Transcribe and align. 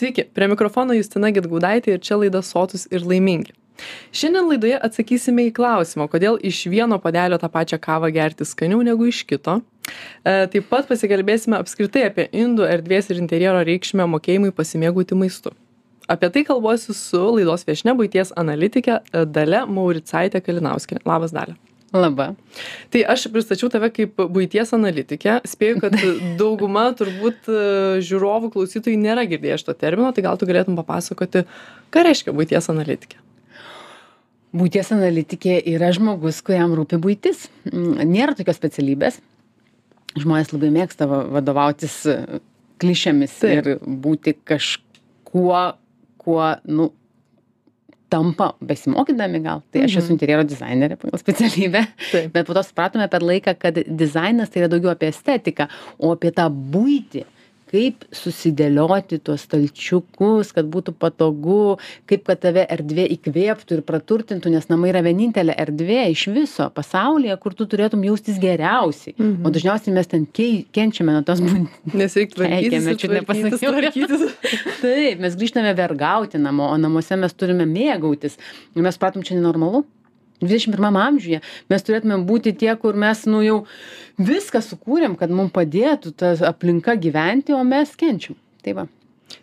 Sveiki, 0.00 0.24
prie 0.32 0.46
mikrofono 0.48 0.94
Justina 0.96 1.28
Gitgaudaitė 1.28 1.92
ir 1.92 1.98
čia 2.00 2.16
laida 2.16 2.40
Sotus 2.40 2.86
ir 2.88 3.02
laimingi. 3.04 3.52
Šiandien 4.16 4.46
laidoje 4.48 4.78
atsakysime 4.80 5.44
į 5.50 5.52
klausimą, 5.58 6.06
kodėl 6.08 6.38
iš 6.40 6.62
vieno 6.72 6.96
padelio 7.04 7.36
tą 7.42 7.50
pačią 7.52 7.76
kavą 7.84 8.08
gerti 8.14 8.46
skaniau 8.48 8.80
negu 8.86 9.10
iš 9.10 9.20
kito. 9.28 9.58
E, 10.24 10.46
taip 10.54 10.70
pat 10.72 10.88
pasikalbėsime 10.88 11.60
apskritai 11.60 12.06
apie 12.08 12.30
indų 12.32 12.64
erdvės 12.78 13.12
ir 13.12 13.20
interjero 13.20 13.60
reikšmę 13.68 14.08
mokėjimui 14.14 14.56
pasimėgauti 14.56 15.20
maistu. 15.20 15.52
Apie 16.08 16.32
tai 16.32 16.46
kalbuosiu 16.48 16.96
su 16.96 17.20
laidos 17.36 17.68
viešne 17.68 17.92
būties 18.00 18.32
analitikė 18.40 19.02
Dale 19.28 19.66
Mauricaitė 19.68 20.40
Kalinauskinė. 20.40 21.04
Labas, 21.04 21.36
Dale. 21.36 21.60
Labą. 21.90 22.36
Tai 22.94 23.00
aš 23.10 23.24
pristačiau 23.34 23.70
tave 23.72 23.88
kaip 23.90 24.20
būties 24.30 24.70
analitikę. 24.76 25.40
Spėju, 25.50 25.80
kad 25.82 25.96
dauguma 26.40 26.84
turbūt 26.94 27.50
e, 27.50 27.62
žiūrovų 28.06 28.52
klausytojų 28.54 29.00
nėra 29.00 29.24
girdėję 29.30 29.58
šito 29.62 29.74
termino, 29.78 30.12
tai 30.14 30.22
gal 30.26 30.38
tu 30.38 30.46
galėtum 30.46 30.78
papasakoti, 30.78 31.42
ką 31.90 32.04
reiškia 32.06 32.34
būties 32.36 32.70
analitikė. 32.70 33.18
Būties 34.54 34.92
analitikė 34.94 35.58
yra 35.74 35.90
žmogus, 35.94 36.38
kuriam 36.46 36.76
rūpi 36.78 36.98
būtis. 37.02 37.48
Mm, 37.70 38.06
nėra 38.10 38.36
tokios 38.38 38.58
specialybės. 38.58 39.18
Žmonės 40.18 40.54
labai 40.54 40.70
mėgsta 40.74 41.06
vadovautis 41.10 42.00
klišėmis 42.82 43.36
Taip. 43.42 43.66
ir 43.66 43.82
būti 43.82 44.34
kažkuo, 44.46 45.60
kuo, 46.22 46.46
nu, 46.66 46.90
tampa 48.10 48.52
besimokydami 48.60 49.42
gal. 49.44 49.64
Tai 49.72 49.84
aš 49.86 49.96
esu 49.96 50.08
mhm. 50.08 50.14
interjero 50.16 50.46
dizainerė 50.46 50.98
pagal 51.00 51.22
specialybę. 51.22 51.84
Bet 52.34 52.48
po 52.48 52.56
to 52.56 52.64
supratome 52.66 53.06
per 53.12 53.24
laiką 53.26 53.56
kad 53.60 53.82
dizainas 53.86 54.50
tai 54.50 54.64
yra 54.64 54.72
daugiau 54.72 54.92
apie 54.94 55.10
estetiką 55.14 55.68
o 55.98 56.14
apie 56.16 56.34
tą 56.34 56.48
buitį 56.50 57.24
kaip 57.70 58.02
susidėlioti 58.14 59.20
tuos 59.22 59.44
stalčiukus 59.46 60.50
kad 60.56 60.66
būtų 60.72 60.94
patogu 60.98 61.76
kaip 62.10 62.24
kad 62.26 62.40
tave 62.42 62.64
erdvė 62.74 63.04
įkvėptų 63.16 63.78
ir 63.78 63.82
praturtintų 63.86 64.50
nes 64.56 64.66
namai 64.72 64.90
yra 64.92 65.02
vienintelė 65.06 65.54
erdvė 65.64 66.00
iš 66.14 66.26
viso 66.34 66.66
pasaulyje 66.74 67.36
kur 67.42 67.54
tu 67.54 67.66
turėtum 67.70 68.02
jaustis 68.08 68.40
geriausiai 68.42 69.14
Mhm. 69.20 69.44
o 69.46 69.50
dažniausiai 69.54 69.94
mes 69.94 70.06
ten 70.10 70.26
kei 70.26 70.64
kenčiame 70.72 71.12
nuo 71.14 71.22
tos 71.22 71.40
reikia 72.40 72.80
Keikiame, 72.80 72.96
čia 72.98 73.08
nepasakiau. 73.14 73.72
taip 74.82 75.20
mes 75.22 75.36
grįžtame 75.38 75.72
vergauti 75.78 76.38
namo 76.40 76.68
o 76.72 76.76
namuose 76.80 77.16
mes 77.20 77.32
turime 77.36 77.66
mėgautis 77.68 78.38
ir 78.74 78.82
mes 78.82 78.96
supratom 78.98 79.22
čia 79.26 79.36
nenormalu 79.38 79.84
dvidešim 80.40 80.76
pirmam 80.76 81.00
amžiuje 81.00 81.42
mes 81.72 81.86
turėtumėm 81.86 82.26
būti 82.28 82.54
tie 82.62 82.74
kur 82.80 82.98
mes 82.98 83.26
nu 83.30 83.42
jau 83.46 83.58
viską 84.20 84.62
sukūrėm 84.64 85.18
kad 85.20 85.32
mum 85.32 85.52
padėtų 85.52 86.14
ta 86.16 86.32
aplinka 86.50 86.96
gyventi 87.00 87.56
o 87.56 87.62
mes 87.66 87.94
kenčiam 87.98 88.38
tai 88.64 88.76
va 88.80 88.88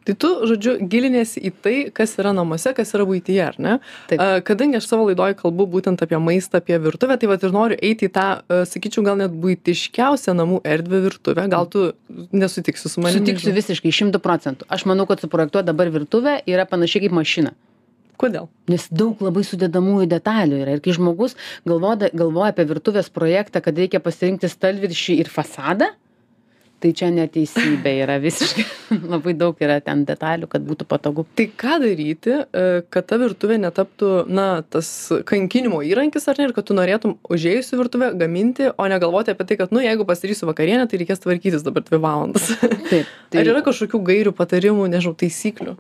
Tai 0.04 0.16
tu, 0.20 0.30
žodžiu, 0.48 0.74
giliniesi 0.92 1.42
į 1.48 1.52
tai, 1.64 1.76
kas 1.96 2.16
yra 2.20 2.34
namuose, 2.36 2.74
kas 2.76 2.94
yra 2.96 3.06
būtyje, 3.08 3.44
ar 3.44 3.58
ne? 3.62 3.76
Taip. 4.10 4.24
Kadangi 4.48 4.80
aš 4.80 4.88
savo 4.90 5.08
laidoje 5.08 5.38
kalbu 5.40 5.68
būtent 5.78 6.02
apie 6.04 6.20
maistą, 6.24 6.62
apie 6.62 6.78
virtuvę, 6.84 7.18
tai 7.20 7.30
va 7.32 7.38
ir 7.40 7.56
noriu 7.56 7.78
eiti 7.80 8.10
į 8.10 8.14
tą, 8.16 8.28
sakyčiau, 8.72 9.06
gal 9.08 9.20
net 9.20 9.36
būtiškiausią 9.36 10.36
namų 10.38 10.62
erdvę 10.68 11.02
virtuvę. 11.08 11.48
Gal 11.52 11.70
tu 11.72 11.90
nesutiksi 12.36 12.92
su 12.92 13.04
manimi? 13.04 13.24
sutiksiu 13.24 13.54
visiškai 13.56 13.92
šimtu 13.94 14.20
procentų 14.24 14.68
aš 14.72 14.86
manau 14.90 15.08
kad 15.10 15.22
suprojektuot 15.24 15.68
dabar 15.68 15.90
virtuvę 15.94 16.40
yra 16.50 16.68
panašiai 16.70 17.06
kaip 17.06 17.16
mašina 17.16 17.54
Kodėl? 18.18 18.50
nes 18.72 18.88
daug 18.92 19.22
labai 19.24 19.46
sudedamųjų 19.48 20.10
detalių 20.12 20.64
yra 20.64 20.76
ir 20.76 20.84
kai 20.84 20.96
žmogus 20.98 21.38
galvoda 21.68 22.12
galvoja 22.12 22.52
apie 22.54 22.68
virtuvės 22.70 23.12
projektą 23.14 23.64
kad 23.64 23.80
reikia 23.80 24.04
pasirinkti 24.04 24.50
stalviršį 24.52 25.22
ir 25.22 25.32
fasadą 25.32 25.94
tai 26.84 26.92
čia 26.94 27.10
neteisybė 27.10 27.94
yra 28.04 28.18
visiškai 28.26 28.66
labai 29.10 29.34
daug 29.38 29.58
yra 29.64 29.80
ten 29.82 30.04
detalių 30.08 30.50
kad 30.52 30.66
būtų 30.68 30.88
patogu 30.90 31.26
Tai 31.38 31.48
ką 31.64 31.80
daryti, 31.82 32.36
e, 32.44 32.66
kad 32.94 33.08
ta 33.10 33.18
virtuvė 33.22 33.58
netaptų, 33.64 34.12
na, 34.30 34.48
tas 34.62 34.90
kankinimo 35.30 35.82
įrankis, 35.86 36.28
ar 36.30 36.38
ne, 36.38 36.48
ir 36.50 36.54
kad 36.54 36.68
tu 36.70 36.78
norėtum 36.78 37.18
užėjus 37.34 37.74
į 37.74 37.82
virtuvę 37.82 38.12
gaminti, 38.20 38.70
o 38.70 38.88
negalvoti 38.90 39.34
apie 39.34 39.48
tai, 39.50 39.58
kad, 39.64 39.74
nu, 39.74 39.82
jeigu 39.82 40.06
pasidarysiu 40.08 40.50
vakarienę, 40.50 40.86
tai 40.90 41.02
reikės 41.02 41.22
tvarkytis 41.26 41.66
dabar 41.66 41.86
dvi 41.86 42.02
valandas. 42.02 42.50
taip 42.90 43.10
tai 43.34 43.40
Ar 43.42 43.52
yra 43.54 43.66
kažkokių 43.66 44.02
gairių, 44.12 44.34
patarimų, 44.38 44.90
nežinau, 44.94 45.18
taisyklių? 45.18 45.78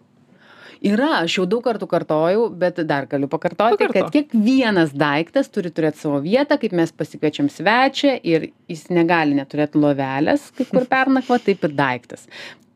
Yra 0.85 1.21
aš 1.21 1.39
jau 1.39 1.47
daug 1.49 1.63
kartų 1.65 1.87
kartojau 1.89 2.47
bet 2.49 2.79
dar 2.89 3.07
galiu 3.09 3.29
pakartoti 3.31 3.89
kad 3.93 4.11
kiekvienas 4.13 4.93
daiktas 4.97 5.51
turi 5.53 5.71
turėt 5.73 5.99
savo 5.99 6.21
vietą 6.23 6.59
kaip 6.61 6.75
mes 6.77 6.93
pasikviečiam 6.93 7.49
svečią 7.51 8.17
ir 8.23 8.51
jis 8.69 8.87
negali 8.93 9.37
neturėt 9.37 9.77
lovelės 9.77 10.51
kaip 10.57 10.71
kur 10.73 10.87
pernakvot 10.93 11.45
taip 11.47 11.67
ir 11.67 11.75
daiktas. 11.77 12.27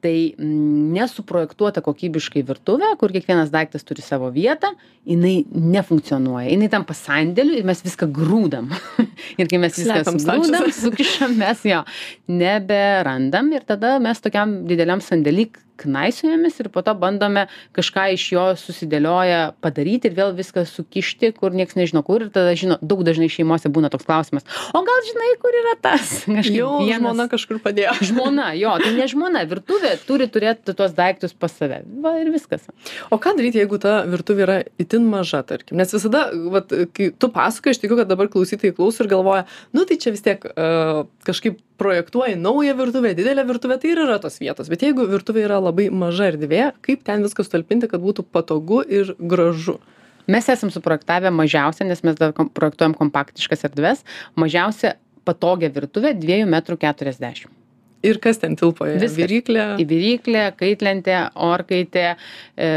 Tai 0.02 0.14
mm, 0.34 0.94
nesuprojektuota 0.96 1.84
kokybiškai 1.86 2.42
virtuvė 2.46 2.96
kur 2.98 3.14
kiekvienas 3.14 3.52
daiktas 3.54 3.86
turi 3.86 4.02
savo 4.02 4.32
vietą 4.34 4.72
jinai 5.06 5.44
nefunkcionuoja. 5.54 6.48
Jinai 6.50 6.72
tampa 6.74 6.96
sandėliu 6.98 7.60
ir 7.60 7.68
mes 7.70 7.84
viską 7.86 8.10
grūdam. 8.14 8.72
Ir 9.40 9.50
kai 9.50 9.60
mes 9.62 9.78
viską 9.78 10.02
sugrūdam 10.08 10.72
sukišam 10.74 11.38
mes 11.38 11.62
jo 11.70 11.84
neberandam 12.30 13.54
ir 13.54 13.64
tada 13.68 13.96
mes 14.02 14.20
tokiam 14.24 14.64
dideliam 14.70 15.04
sandėly 15.06 15.52
knaisiojamės 15.82 16.60
ir 16.64 16.70
po 16.74 16.84
to 16.86 16.94
bandome 16.98 17.48
kažką 17.78 18.08
iš 18.16 18.26
jo 18.36 18.46
susidėlioję 18.62 19.40
padaryti 19.64 20.10
ir 20.12 20.16
vėl 20.18 20.34
viską 20.38 20.64
sukišti 20.70 21.32
kur 21.38 21.52
nieks 21.56 21.78
nežino 21.80 22.04
kur 22.08 22.26
ir 22.26 22.32
tada 22.34 22.54
žino 22.58 22.78
daug 22.82 23.04
dažnai 23.08 23.30
šeimose 23.32 23.70
būna 23.74 23.90
toks 23.94 24.08
klausimas 24.10 24.46
o 24.74 24.84
gal 24.88 25.02
žinai 25.10 25.32
kur 25.42 25.58
yra 25.64 25.76
tas 25.82 26.14
kažkaip 26.30 26.58
Jau 26.62 26.72
vienas- 26.84 27.02
žmona 27.02 27.28
kažkur 27.32 27.62
padėjo. 27.64 27.96
žmona 28.12 28.52
jo 28.60 28.76
tai 28.84 28.94
ne 28.98 29.08
žmona 29.12 29.44
virtuvė 29.50 29.96
turi 30.08 30.30
turėt 30.32 30.66
tuos 30.78 30.94
daiktus 30.98 31.34
pas 31.34 31.54
save 31.58 31.82
va 32.04 32.16
ir 32.22 32.30
viskas 32.34 32.68
O 33.12 33.18
ką 33.22 33.34
daryti, 33.38 33.60
jeigu 33.62 33.78
ta 33.82 34.02
virtuvė 34.08 34.44
yra 34.46 34.56
itin 34.80 35.06
maža, 35.10 35.42
tarkim? 35.48 35.78
Nes 35.80 35.92
visada, 35.94 36.28
vat, 36.54 36.70
kai 36.96 37.08
tu 37.18 37.30
pasakoji, 37.34 37.74
aš 37.76 37.80
tikiu, 37.82 37.98
kad 38.00 38.10
dabar 38.12 38.30
klausytojai 38.32 38.76
klauso 38.78 39.04
ir 39.04 39.10
galvoja, 39.12 39.46
nu 39.76 39.84
tai 39.90 39.98
čia 40.02 40.14
vis 40.14 40.24
tiek 40.26 40.44
uh, 40.52 41.02
kažkaip 41.28 41.58
projektuoji 41.82 42.36
naują 42.38 42.76
virtuvę, 42.78 43.16
didelę 43.18 43.42
virtuvę, 43.50 43.80
tai 43.82 43.90
ir 43.96 44.02
yra 44.04 44.20
tos 44.22 44.36
vietos. 44.42 44.68
Bet 44.70 44.84
jeigu 44.86 45.08
virtuvė 45.10 45.42
yra 45.48 45.58
labai 45.58 45.71
maža 45.92 46.32
erdvė, 46.34 46.72
kaip 46.86 47.06
ten 47.08 47.24
viskas 47.26 47.52
talpinti, 47.52 47.90
kad 47.92 48.04
būtų 48.04 48.28
patogu 48.28 48.84
ir 48.88 49.16
gražu? 49.20 49.80
mes 50.28 50.50
esam 50.50 50.72
suprojektavę 50.72 51.32
mažiausią 51.34 51.88
nes 51.88 52.04
mes 52.04 52.18
dar 52.20 52.34
projektuojam 52.34 52.94
kompaktiškas 52.98 53.66
erdves 53.70 54.04
mažiausią 54.40 54.94
patogią 55.28 55.72
virtuvę 55.74 56.14
dviejų 56.18 56.48
metrų 56.52 56.78
keturiasdešim 56.86 57.58
Ir 58.02 58.18
kas 58.18 58.40
ten 58.42 58.56
tilpo? 58.58 58.88
Viryklė. 58.90 59.66
į 59.78 59.84
viryklę 59.86 60.46
kaitlentė 60.58 61.18
orkaitė 61.38 62.06
e, 62.10 62.70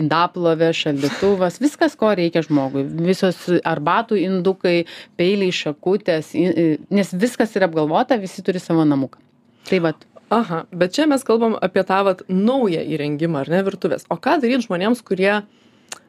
indaplovė 0.00 0.72
šaldytuvas 0.74 1.60
viskas 1.62 1.94
ko 1.98 2.10
reikia 2.18 2.42
žmogui 2.42 2.82
visos 3.06 3.38
arbatų 3.62 4.18
indukai 4.24 4.80
peiliai 5.20 5.54
šakutės 5.54 6.32
nes 6.34 7.14
viskas 7.14 7.54
yra 7.54 7.70
apgalvota 7.70 8.18
visi 8.18 8.42
turi 8.42 8.62
savo 8.62 8.82
namuką 8.88 9.22
tai 9.70 9.78
vat 9.86 10.02
Aha, 10.32 10.64
bet 10.72 10.94
čia 10.96 11.06
mes 11.10 11.24
kalbam 11.26 11.56
apie 11.60 11.84
tą 11.86 12.00
vat, 12.06 12.22
naują 12.28 12.80
įrengimą, 12.94 13.42
ar 13.44 13.52
ne, 13.52 13.60
virtuvės. 13.66 14.06
O 14.08 14.16
ką 14.16 14.38
daryti 14.42 14.64
žmonėms, 14.64 15.02
kurie, 15.04 15.42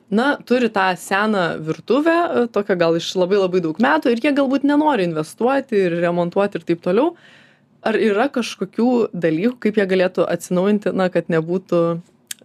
na, 0.09 0.28
turi 0.48 0.70
tą 0.74 0.88
seną 1.00 1.46
virtuvę, 1.66 2.16
e, 2.16 2.46
tokią 2.56 2.78
gal 2.80 2.98
iš 3.00 3.12
labai 3.20 3.42
labai 3.42 3.62
daug 3.66 3.81
metų 3.81 4.14
ir 4.14 4.24
jie 4.24 4.34
galbūt 4.38 4.68
nenori 4.68 5.08
investuoti 5.09 5.86
ir 5.88 6.00
remontuoti 6.06 6.62
ir 6.62 6.68
taip 6.70 6.84
toliau. 6.86 7.14
Ar 7.86 8.00
yra 8.02 8.30
kažkokių 8.34 8.90
dalykų, 9.14 9.59
kaip 9.68 9.78
jie 9.78 9.86
galėtų 9.92 10.26
atsinaujinti, 10.26 10.96
na, 10.96 11.12
kad 11.14 11.28
nebūtų, 11.30 11.82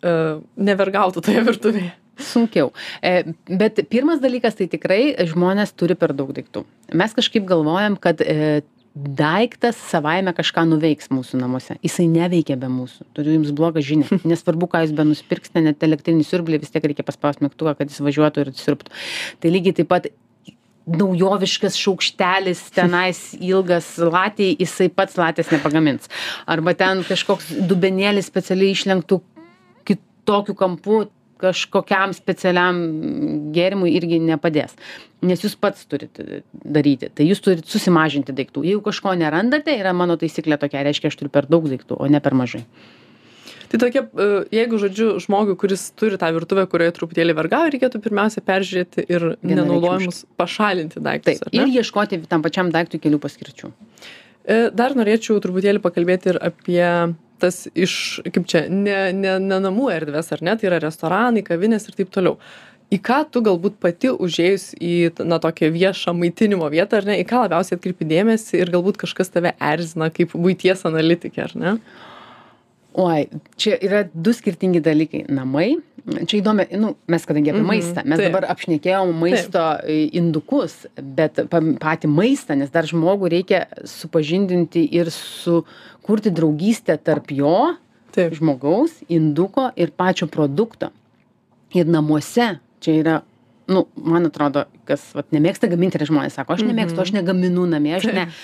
uh, 0.03 0.43
nevergautų 0.61 1.25
toje 1.25 1.47
virtuvėje? 1.47 1.95
sunkiau 2.21 2.73
e, 3.03 3.33
bet 3.49 3.81
pirmas 3.89 4.21
dalykas 4.21 4.59
tai 4.59 4.69
tikrai 4.71 5.01
žmonės 5.31 5.73
turi 5.79 5.97
per 5.99 6.13
daug 6.17 6.33
daiktų 6.37 6.65
mes 7.01 7.15
kažkaip 7.17 7.47
galvojam 7.49 7.97
kad 8.01 8.21
e, 8.21 8.61
daiktas 8.95 9.79
savaime 9.91 10.33
kažką 10.35 10.65
nuveiks 10.69 11.11
mūsų 11.15 11.39
namuose. 11.41 11.77
Jisai 11.85 12.09
neveikia 12.11 12.57
be 12.59 12.71
mūsų. 12.73 13.07
Turiu 13.15 13.37
jums 13.37 13.53
blogą 13.57 13.83
žinią. 13.85 14.21
Nesvarbu 14.33 14.71
ką 14.71 14.83
jūs 14.85 14.95
benusipirksite 14.97 15.63
net 15.65 15.85
elektrinį 15.87 16.27
siurblį 16.27 16.61
vis 16.65 16.75
tiek 16.75 16.89
reikia 16.91 17.07
paspaust 17.07 17.45
mygtuką 17.45 17.77
kad 17.79 17.93
jis 17.93 18.03
važiuotų 18.03 18.45
ir 18.45 18.53
siurbtų. 18.59 18.95
Tai 19.41 19.55
lygiai 19.55 19.77
taip 19.79 19.91
pat 19.93 20.11
naujoviškas 20.91 21.79
šaukštelis 21.79 22.65
tenais 22.75 23.23
ilgas 23.53 23.93
latei 24.03 24.57
jisai 24.59 24.91
pats 24.93 25.19
latės 25.21 25.53
nepagamins. 25.55 26.11
Arba 26.51 26.75
ten 26.75 27.05
kažkoks 27.07 27.53
dubenėlis 27.71 28.31
specialiai 28.31 28.75
išlenktu 28.75 29.21
kitokiu 29.87 30.59
kampu 30.59 31.05
kažkokiam 31.41 32.15
specialiam 32.17 32.79
gėrimui 33.55 33.95
irgi 33.97 34.21
nepadės. 34.23 34.77
Nes 35.27 35.43
jūs 35.45 35.57
pats 35.61 35.85
turit 35.91 36.17
daryti. 36.53 37.11
Tai 37.13 37.27
jūs 37.27 37.43
turit 37.45 37.67
susimažinti 37.69 38.35
daiktų. 38.37 38.65
Jeigu 38.69 38.85
kažko 38.87 39.17
nerandate 39.21 39.75
yra 39.77 39.93
mano 39.97 40.17
taisyklė 40.21 40.61
tokia 40.61 40.85
reiškia 40.87 41.13
aš 41.13 41.21
turiu 41.21 41.33
per 41.35 41.49
daug 41.51 41.69
daiktų 41.69 42.01
o 42.01 42.09
ne 42.11 42.23
per 42.25 42.37
mažai. 42.39 42.65
Tai 43.71 43.79
tokia, 43.79 44.03
e, 44.03 44.29
jeigu, 44.51 44.79
žodžiu, 44.83 45.13
žmogui, 45.23 45.55
kuris 45.59 45.85
turi 45.95 46.19
tą 46.19 46.33
virtuvę, 46.35 46.65
kurioje 46.73 46.97
truputėlį 46.97 47.37
vergauja, 47.39 47.71
reikėtų 47.71 48.01
pirmiausia 48.03 48.43
peržiūrėti 48.43 49.05
ir 49.07 49.27
nenaudojimus 49.47 50.25
pašalinti 50.41 51.03
daiktus. 51.05 51.39
taip 51.45 51.55
ir 51.55 51.71
ieškoti 51.79 52.19
tam 52.31 52.43
pačiam 52.43 52.73
daiktui 52.75 52.99
kelių 52.99 53.21
paskirčių. 53.23 53.71
E, 53.71 54.57
Dar 54.75 54.97
norėčiau 54.99 55.39
truputėlį 55.45 55.85
pakalbėti 55.85 56.33
ir 56.33 56.41
apie 56.51 56.83
tas 57.41 57.65
iš 57.75 57.95
kaip 58.29 58.49
čia 58.51 58.67
ne 58.71 59.13
ne 59.17 59.39
ne 59.43 59.61
namų 59.67 59.91
erdvės 59.95 60.33
ar 60.37 60.45
ne 60.47 60.57
tai 60.57 60.71
yra 60.71 60.83
restoranai 60.83 61.45
kavinės 61.47 61.89
ir 61.89 61.97
taip 62.01 62.13
toliau. 62.15 62.39
Į 62.91 62.99
ką 63.07 63.21
tu 63.31 63.43
galbūt 63.47 63.77
pati 63.79 64.11
užėjus 64.11 64.73
į 64.83 64.95
na 65.31 65.39
tokią 65.43 65.69
viešą 65.71 66.15
maitinimo 66.19 66.67
vietą 66.73 66.99
ar 66.99 67.07
ne 67.07 67.21
į 67.23 67.27
ką 67.31 67.45
labiausiai 67.45 67.79
atkreipi 67.79 68.09
dėmesį 68.11 68.65
ir 68.65 68.73
galbūt 68.75 68.99
kažkas 69.05 69.31
tave 69.31 69.55
erzina 69.63 70.11
kaip 70.15 70.35
buities 70.35 70.83
analitikė 70.91 71.45
ar 71.47 71.55
ne 71.65 71.77
oi 72.95 73.29
čia 73.57 73.77
yra 73.81 74.05
du 74.15 74.33
skirtingi 74.35 74.81
dalykai. 74.83 75.25
Namai. 75.29 75.79
Čia 76.01 76.41
įdomi 76.41 76.65
nu 76.81 76.95
mes 77.13 77.27
kadangi 77.29 77.53
apie 77.53 77.61
Mhm, 77.61 77.69
maistą 77.69 78.03
mes 78.09 78.19
dabar 78.19 78.47
apšnekėjom 78.49 79.11
maisto 79.21 79.65
indukus 80.17 80.87
bet 80.97 81.43
pa 81.53 81.61
patį 81.61 82.09
maistą 82.09 82.57
nes 82.57 82.71
dar 82.73 82.89
žmogų 82.89 83.29
reikia 83.31 83.67
supažindinti 83.85 84.87
ir 84.97 85.11
sukurti 85.13 86.33
draugystę 86.33 86.97
tarp 86.97 87.31
jo 87.31 87.77
taip. 88.13 88.33
žmogaus 88.35 89.03
induko 89.09 89.71
ir 89.77 89.93
pačio 89.93 90.27
produkto. 90.27 90.89
Ir 91.75 91.87
namuose 91.87 92.59
čia 92.81 92.97
yra 92.97 93.21
nu 93.71 93.87
man 93.95 94.27
atrodo 94.27 94.65
kas 94.89 95.05
vat 95.15 95.31
nemėgsta 95.35 95.71
gaminti 95.71 95.99
yra 96.01 96.09
žmonės 96.09 96.37
sako 96.39 96.57
aš 96.57 96.65
nemėgstu 96.67 97.03
aš 97.03 97.13
negaminu 97.15 97.67
namie 97.71 97.95
aš 97.99 98.09
ne. 98.11 98.27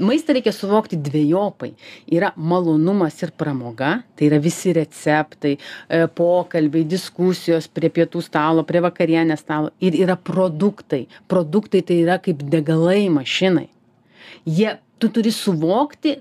Maistą 0.00 0.32
reikia 0.32 0.54
suvokti 0.56 0.96
dvejopai. 0.96 1.74
Yra 2.16 2.30
malonumas 2.36 3.18
ir 3.22 3.32
pramoga 3.36 3.98
tai 4.16 4.30
yra 4.30 4.38
visi 4.40 4.72
receptai 4.72 5.52
e, 5.58 6.06
pokalbiai 6.08 6.86
diskusijos 6.88 7.68
prie 7.68 7.90
pietų 7.92 8.22
stalo 8.24 8.64
prie 8.68 8.80
vakarienės 8.84 9.44
stalo 9.44 9.72
ir 9.84 9.98
yra 10.00 10.16
produktai. 10.16 11.04
Produktai 11.28 11.84
tai 11.84 12.00
yra 12.06 12.16
kaip 12.24 12.40
degalai 12.54 13.10
mašinai. 13.12 13.68
Jie 14.48 14.78
tu 14.98 15.12
turi 15.12 15.34
suvokti 15.34 16.16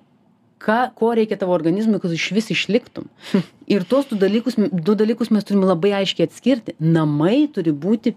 ką 0.61 0.79
ko 0.97 1.13
reikia 1.17 1.39
tavo 1.41 1.55
organizmui 1.55 2.01
kad 2.01 2.11
išvis 2.13 2.51
išliktum. 2.53 3.07
Ir 3.73 3.85
tuos 3.87 4.09
du 4.09 4.17
dalykus 4.19 4.59
du 4.59 4.97
dalykus 4.99 5.31
mes 5.31 5.47
turim 5.47 5.63
labai 5.65 5.95
aiškiai 6.01 6.27
atskirti. 6.29 6.75
Namai 6.79 7.47
turi 7.55 7.71
būti 7.71 8.15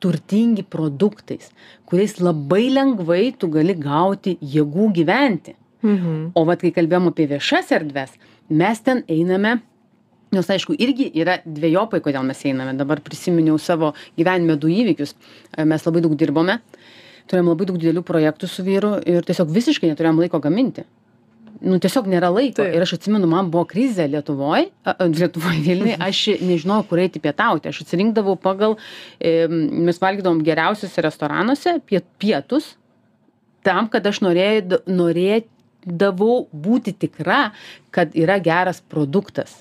turtingi 0.00 0.64
produktais 0.64 1.50
kuriais 1.88 2.18
labai 2.20 2.68
lengvai 2.72 3.32
tu 3.38 3.48
gali 3.48 3.74
gauti 3.74 4.36
jėgų 4.40 4.92
gyventi. 5.00 5.56
Mhm. 5.82 6.32
O 6.34 6.44
vat 6.44 6.60
kai 6.60 6.72
kalbėjom 6.76 7.10
apie 7.10 7.26
viešas 7.30 7.72
erdves 7.72 8.16
mes 8.48 8.80
ten 8.84 9.04
einame 9.08 9.60
nors 10.30 10.50
aišku 10.50 10.76
irgi 10.78 11.08
yra 11.18 11.40
dvejopai 11.44 12.02
kodėl 12.04 12.26
mes 12.26 12.44
einame. 12.46 12.76
Dabar 12.78 13.00
prisiminiau 13.02 13.58
savo 13.58 13.94
gyvenime 14.18 14.56
du 14.60 14.68
įvykius. 14.70 15.14
E, 15.56 15.64
mes 15.64 15.86
labai 15.86 16.02
daug 16.04 16.14
dirbome 16.18 16.60
turėjom 17.30 17.52
labai 17.52 17.68
daug 17.68 17.78
didelių 17.78 18.02
projektų 18.06 18.48
su 18.50 18.64
vyru 18.66 18.96
ir 19.06 19.26
tiesiog 19.26 19.50
visiškai 19.54 19.90
neturėjom 19.92 20.18
laiko 20.24 20.40
gaminti 20.42 20.84
nu 21.62 21.78
tiesiog 21.82 22.08
nėra 22.10 22.30
laiko. 22.32 22.64
Ir 22.64 22.84
aš 22.84 22.96
atsimenu 22.98 23.28
man 23.30 23.50
buvo 23.52 23.66
krizė 23.70 24.08
lietuvoj 24.10 24.68
lietuvoj 25.00 25.62
vilniuj 25.66 25.96
aš 26.08 26.24
nežinojau 26.40 26.88
kur 26.90 27.02
eiti 27.04 27.22
pietauti. 27.22 27.70
Aš 27.72 27.84
atsirinkdavau 27.84 28.36
pagal 28.40 28.76
em, 29.18 29.56
mes 29.86 30.00
valgydavom 30.02 30.42
geriausiuose 30.46 31.06
restoranuose 31.06 31.78
pie 31.86 32.02
pietus 32.22 32.74
tam 33.66 33.88
kad 33.92 34.06
aš 34.08 34.22
norėd 34.24 34.78
norėdavau 34.88 36.46
būti 36.52 36.94
tikra 37.06 37.50
kad 37.94 38.16
yra 38.16 38.38
geras 38.42 38.80
produktas 38.80 39.60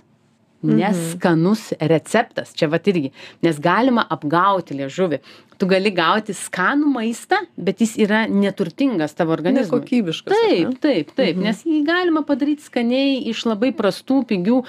neskanus 0.63 1.69
receptas. 1.79 2.53
Čia 2.53 2.67
vat 2.67 2.87
irgi 2.91 3.11
nes 3.45 3.59
galima 3.63 4.03
apgauti 4.11 4.75
liežuvį. 4.75 5.19
Tu 5.59 5.67
gali 5.67 5.91
gauti 5.91 6.31
skanų 6.35 6.87
maistą 6.93 7.41
bet 7.57 7.81
jis 7.83 7.97
yra 7.99 8.21
neturtingas 8.31 9.13
tavo 9.15 9.33
organizmui. 9.35 9.79
Nekokybiškas 9.81 10.35
taip 10.35 10.77
taip 10.83 11.09
taip 11.15 11.39
nes 11.43 11.63
jį 11.67 11.81
galima 11.87 12.23
padaryt 12.27 12.61
skaniai 12.63 13.17
iš 13.31 13.45
labai 13.47 13.73
prastų 13.75 14.21
pigių 14.29 14.59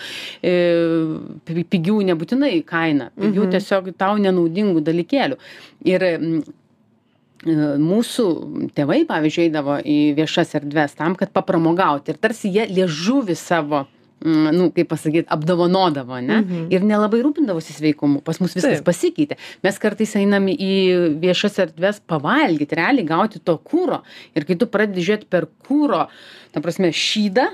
e, 0.43 0.55
pi- 1.47 1.67
pigių 1.75 1.99
nebūtinai 2.11 2.57
kaina 2.67 3.11
pigių 3.19 3.45
Mhm. 3.47 3.53
tiesiog 3.55 3.93
tau 3.99 4.17
nenaudingų 4.19 4.83
dalykėlių. 4.83 5.39
Ir 5.87 6.03
e, 6.03 6.17
mūsų 7.81 8.25
tėvai 8.77 9.05
pavyzdžiui 9.09 9.47
eidavo 9.49 9.79
į 9.81 9.99
viešas 10.19 10.55
erdves 10.59 10.93
tam 10.99 11.15
kad 11.17 11.31
papramogauti. 11.33 12.13
Ir 12.13 12.19
tarsi 12.21 12.51
jie 12.53 12.67
liežuvį 12.69 13.37
savo 13.37 13.87
nu 14.25 14.71
kaip 14.77 14.89
pasakyt 14.93 15.27
apdovanodavo 15.33 16.13
ane 16.13 16.41
Mhm. 16.43 16.67
ir 16.71 16.81
nelabai 16.85 17.23
rūpindavosi 17.25 17.73
sveikumu 17.73 18.21
pas 18.23 18.41
mus 18.41 18.53
viskas 18.55 18.83
Taip. 18.83 18.85
pasikeitė 18.85 19.37
mes 19.65 19.79
kartais 19.79 20.13
einam 20.17 20.47
į 20.47 20.73
viešas 21.23 21.57
erdves 21.65 22.01
pavalgyt 22.07 22.73
realiai 22.77 23.07
gauti 23.07 23.39
to 23.41 23.57
kuro 23.59 24.03
ir 24.37 24.45
kai 24.45 24.57
tu 24.57 24.67
pradedi 24.67 25.01
žiūrėt 25.07 25.25
per 25.31 25.47
kuro 25.67 26.09
ta 26.53 26.61
prasme 26.61 26.93
šydą 26.93 27.49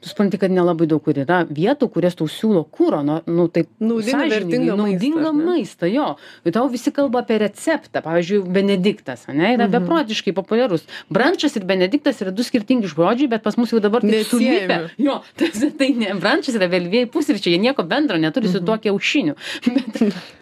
tu 0.00 0.08
supranti 0.08 0.38
kad 0.38 0.50
nelabai 0.54 0.86
daug 0.86 1.02
kur 1.02 1.16
yra 1.18 1.40
vietų 1.48 1.88
kurios 1.90 2.14
tau 2.18 2.28
siūlo 2.30 2.64
kuro 2.70 3.00
nu 3.02 3.16
nu 3.26 3.48
taip 3.50 3.66
sąžiningai, 3.80 4.76
naudingą 4.78 5.32
maistą 5.34 5.86
jo. 5.90 6.16
Ir 6.46 6.52
tau 6.54 6.68
visi 6.70 6.92
kalba 6.94 7.22
apie 7.24 7.38
receptą. 7.42 8.02
Pavyzdžiui 8.04 8.44
benediktas 8.54 9.26
ane 9.28 9.54
yra 9.56 9.66
Mhm. 9.66 9.72
beprotiškai 9.76 10.32
populiarus. 10.34 10.86
Brančas 11.10 11.56
ir 11.56 11.64
benediktas 11.64 12.20
yra 12.22 12.30
du 12.30 12.42
skirtingi 12.46 12.86
žodžiai 12.86 13.28
bet 13.28 13.42
pas 13.42 13.56
mus 13.56 13.70
jau 13.72 13.80
dabar 13.80 14.00
taip 14.02 14.26
sulipę. 14.26 14.90
Jo 14.98 15.20
tai 15.38 15.50
tai 15.78 15.90
ne 15.94 16.14
brančas 16.14 16.54
yra 16.54 16.68
vėlyvieji 16.70 17.10
pusryčiai 17.10 17.52
jie 17.56 17.58
nieko 17.58 17.82
bendro 17.82 18.16
neturi 18.18 18.48
su 18.48 18.60
tuo 18.60 18.78
kiaušiniu. 18.78 19.34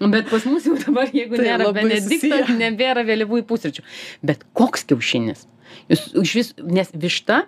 Bet 0.00 0.10
bet 0.12 0.30
pas 0.30 0.44
mus 0.46 0.64
jau 0.66 0.76
dabar 0.76 1.08
jeigu 1.12 1.36
Tai 1.36 1.44
nėra 1.46 1.64
susiję. 2.00 2.56
nebėra 2.60 3.02
vėlyvųjų 3.08 3.44
pusryčių. 3.48 3.82
Bet 4.22 4.44
koks 4.52 4.84
kiaušinis? 4.84 5.46
Jūs 5.90 6.02
išvis 6.22 6.48
nes 6.62 6.88
višta 6.94 7.44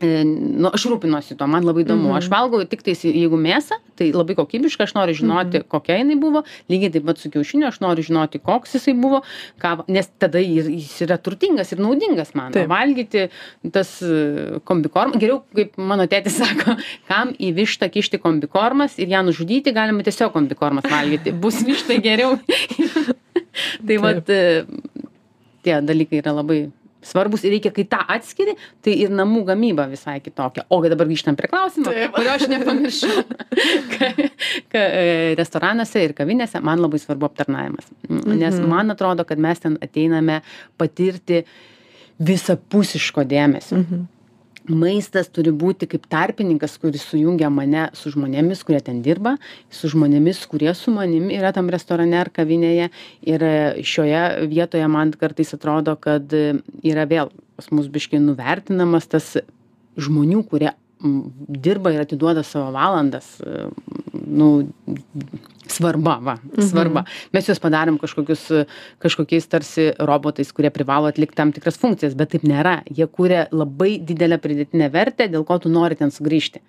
nu 0.00 0.70
aš 0.72 0.86
rūpinuosi 0.90 1.36
tuo 1.38 1.48
man 1.50 1.66
labai 1.66 1.84
įdomu. 1.84 2.12
Aš 2.16 2.30
valgau 2.32 2.62
tiktais 2.68 3.02
jeigu 3.04 3.38
mėsą 3.40 3.78
tai 4.00 4.10
labai 4.14 4.36
kokybiška 4.38 4.86
aš 4.86 4.94
noriu 4.96 5.16
žinoti 5.18 5.62
kokia 5.68 5.98
jinai 6.00 6.16
buvo. 6.20 6.42
Lygiai 6.72 6.92
taip 6.94 7.06
pat 7.08 7.20
su 7.20 7.30
kiaušiniu 7.32 7.68
aš 7.68 7.80
noriu 7.84 8.06
žinoti 8.06 8.40
koks 8.42 8.78
jisai 8.78 8.94
buvo 8.98 9.22
ką 9.60 9.84
nes 9.92 10.08
tada 10.22 10.40
jis 10.40 10.94
yra 11.04 11.18
turtingas 11.20 11.74
ir 11.74 11.82
naudingas 11.84 12.32
man. 12.38 12.54
Taip. 12.54 12.70
valgyti 12.70 13.26
tas 13.74 13.92
e, 14.02 14.60
kombikorm 14.64 15.18
geriau 15.20 15.42
kaip 15.56 15.76
mano 15.76 16.08
tėtis 16.10 16.38
sako 16.42 16.78
kam 17.10 17.34
į 17.36 17.52
vištą 17.60 17.90
kišti 17.92 18.22
kombikormas 18.22 18.98
ir 18.98 19.12
ją 19.12 19.22
nužudyti 19.26 19.74
galima 19.76 20.06
tiesiog 20.06 20.32
kombikormas 20.36 20.88
valgyti. 20.90 21.36
Bus 21.36 21.60
vištai 21.66 22.00
geriau. 22.04 22.38
Tai 23.86 23.96
vat 24.00 24.30
e, 24.32 24.42
tie 25.64 25.80
dalykai 25.84 26.20
yra 26.22 26.34
labai 26.40 26.64
svarbūs 27.02 27.44
ir 27.46 27.54
reikia 27.56 27.72
kai 27.72 27.84
tą 27.88 28.00
atskiri 28.16 28.54
tai 28.84 28.94
ir 29.04 29.10
namų 29.10 29.44
gamyba 29.48 29.86
visai 29.90 30.18
kitokia. 30.20 30.66
O 30.70 30.80
dabar 30.84 31.08
grįžtam 31.08 31.36
prie 31.38 31.48
klausimo 31.48 31.92
kurio 32.14 32.34
aš 32.36 32.46
nepamiršau. 32.52 33.24
E, 34.72 35.34
restoranuose 35.38 36.00
ir 36.04 36.12
kavinėse 36.16 36.60
man 36.64 36.80
labai 36.82 36.98
svarbu 37.02 37.26
aptarnavimas. 37.28 37.86
Nes 38.08 38.54
Mhm. 38.58 38.68
man 38.68 38.90
atrodo 38.90 39.24
kad 39.24 39.38
mes 39.38 39.58
ten 39.60 39.76
ateiname 39.82 40.40
patirti 40.78 41.44
visapusiško 42.20 43.24
dėmesio. 43.24 43.76
Mhm. 43.78 44.06
Maistas 44.70 45.28
turi 45.28 45.52
būti 45.52 45.88
kaip 45.90 46.06
tarpininkas 46.10 46.76
kuris 46.80 47.04
sujungia 47.10 47.50
mane 47.52 47.88
su 47.98 48.12
žmonėmis 48.14 48.62
kurie 48.66 48.80
ten 48.86 49.02
dirba 49.04 49.36
su 49.70 49.90
žmonėmis 49.92 50.42
kurie 50.50 50.72
su 50.78 50.94
manim 50.94 51.30
yra 51.34 51.52
tam 51.56 51.70
restorane 51.72 52.18
ar 52.20 52.30
kavinėje. 52.34 52.90
Ir 53.26 53.44
e, 53.44 53.54
šioje 53.86 54.48
vietoje 54.50 54.88
man 54.88 55.12
kartais 55.18 55.54
atrodo 55.56 55.96
kad 56.00 56.32
e, 56.32 56.60
yra 56.86 57.06
vėl 57.10 57.32
pas 57.58 57.70
mus 57.74 57.90
biškį 57.92 58.22
nuvertinamas 58.24 59.10
tas 59.10 59.34
žmonių 60.00 60.44
kurie 60.48 60.72
dirba 61.00 61.92
ir 61.94 62.02
atiduoda 62.04 62.42
savo 62.44 62.70
valandas 62.74 63.38
e, 63.40 63.66
nu 64.26 64.50
svarba 65.70 66.18
va 66.22 66.36
svarba. 66.58 67.04
Mes 67.34 67.46
juos 67.48 67.62
padarėm 67.62 67.98
kažkokius 68.02 68.46
kažkokiais 69.02 69.48
tarsi 69.50 69.90
robotais 69.98 70.50
kurie 70.52 70.72
privalo 70.74 71.10
atlikt 71.10 71.36
tam 71.38 71.54
tikras 71.56 71.80
funkcijas 71.80 72.16
bet 72.18 72.34
taip 72.34 72.44
nėra. 72.48 72.80
Jie 72.90 73.06
kuria 73.08 73.46
labai 73.52 73.96
didelę 74.02 74.40
pridėtinę 74.42 74.90
vertę 74.92 75.30
dėl 75.32 75.46
ko 75.48 75.60
tu 75.62 75.72
nori 75.72 75.98
ten 76.00 76.12
sugrįžti 76.14 76.62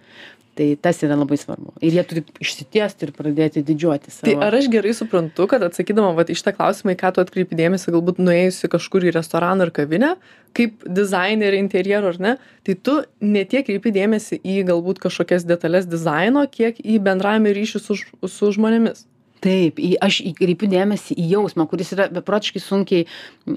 tai 0.56 0.68
tas 0.76 1.00
yra 1.06 1.16
labai 1.16 1.38
svarbu 1.40 1.74
ir 1.82 1.96
jie 1.96 2.04
turi 2.08 2.24
išsitiesti 2.44 3.08
ir 3.08 3.14
pradėti 3.16 3.64
didžiuotis 3.66 4.22
Tai 4.26 4.36
ar 4.48 4.58
aš 4.58 4.68
gerai 4.72 4.94
suprantu, 4.96 5.48
kad 5.52 5.64
atsakydama 5.66 6.12
vat, 6.18 6.32
į 6.32 6.38
šitą 6.40 6.54
klausimą, 6.58 6.96
į 6.96 7.00
ką 7.00 7.14
tu 7.16 7.24
atkreipi 7.24 7.58
dėmesį, 7.60 7.94
galbūt 7.96 8.20
nuėjusi 8.22 8.70
kažkur 8.72 9.08
į 9.08 9.16
restoraną 9.16 9.68
ar 9.68 9.74
kavinę, 9.76 10.16
kaip 10.58 10.84
dizainerį 11.00 11.62
interjero 11.64 12.12
ar 12.12 12.20
ne, 12.22 12.34
tai 12.68 12.76
tu 12.76 12.98
ne 13.24 13.46
tiek 13.48 13.66
kreipi 13.68 13.94
dėmesį 13.96 14.42
į 14.44 14.58
galbūt 14.72 15.00
kažkokias 15.06 15.48
detalės 15.48 15.88
dizaino, 15.90 16.44
kiek 16.52 16.82
į 16.84 17.00
bendravimą 17.06 17.56
ryšį 17.58 17.84
su, 17.86 17.98
su 18.28 18.52
žmonėmis. 18.58 19.08
taip 19.42 19.80
į 19.82 19.96
aš 20.06 20.22
kreipiu 20.38 20.70
dėmesį 20.70 21.18
į 21.18 21.32
jausmą 21.32 21.66
kuris 21.70 21.96
yra 21.96 22.08
beprotiškai 22.14 22.62
sunkiai 22.62 23.08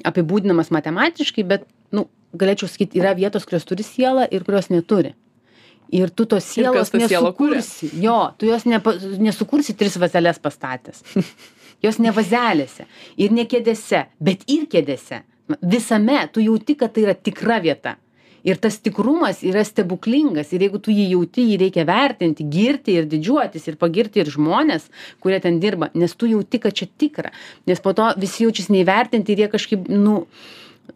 apibūdinamas 0.08 0.72
matematiškai 0.72 1.44
bet 1.50 1.66
nu 1.92 2.06
galėčiau 2.32 2.70
sakyt 2.70 2.96
yra 2.98 3.12
vietos 3.18 3.44
kurios 3.44 3.68
turi 3.68 3.84
sielą 3.86 4.24
ir 4.32 4.46
kurios 4.46 4.70
neturi 4.72 5.12
ir 5.92 6.10
tu 6.10 6.26
tos 6.26 6.44
sielos 6.44 6.92
nesukursi. 6.92 7.90
Jo 8.02 8.32
tu 8.38 8.46
jos 8.46 8.64
nepa 8.64 8.94
nesukursi 9.18 9.76
tris 9.76 9.98
vazeles 10.00 10.38
pastatęs. 10.38 11.04
Jos 11.84 11.98
ne 12.00 12.08
vazelėse 12.16 12.86
ir 13.20 13.34
ne 13.34 13.44
kėdėse 13.44 14.06
bet 14.20 14.46
ir 14.48 14.64
kėdėse. 14.72 15.20
Visame 15.60 16.22
tu 16.32 16.40
jauti 16.40 16.78
kad 16.80 16.94
tai 16.94 17.04
yra 17.04 17.14
tikra 17.14 17.58
vieta. 17.60 17.98
Ir 18.44 18.58
tas 18.60 18.76
tikrumas 18.80 19.40
yra 19.44 19.62
stebuklingas. 19.64 20.50
Ir 20.52 20.66
jeigu 20.66 20.80
tu 20.84 20.92
jį 20.92 21.06
jauti 21.14 21.46
jį 21.48 21.58
reikia 21.62 21.84
vertinti 21.88 22.44
girti 22.48 22.96
ir 22.98 23.06
didžiuotis 23.08 23.68
ir 23.68 23.78
pagirti 23.80 24.20
ir 24.20 24.28
žmones 24.32 24.90
kurie 25.20 25.40
ten 25.44 25.60
dirba 25.60 25.90
nes 25.94 26.12
tu 26.16 26.28
jauti 26.28 26.60
kad 26.60 26.76
čia 26.76 26.88
tikra. 26.88 27.32
Nes 27.68 27.80
po 27.80 27.92
to 27.96 28.10
visi 28.20 28.44
jaučiasi 28.44 28.72
neįvertinti 28.76 29.32
ir 29.32 29.44
jie 29.44 29.48
kažkaip 29.56 29.88
nu 29.92 30.26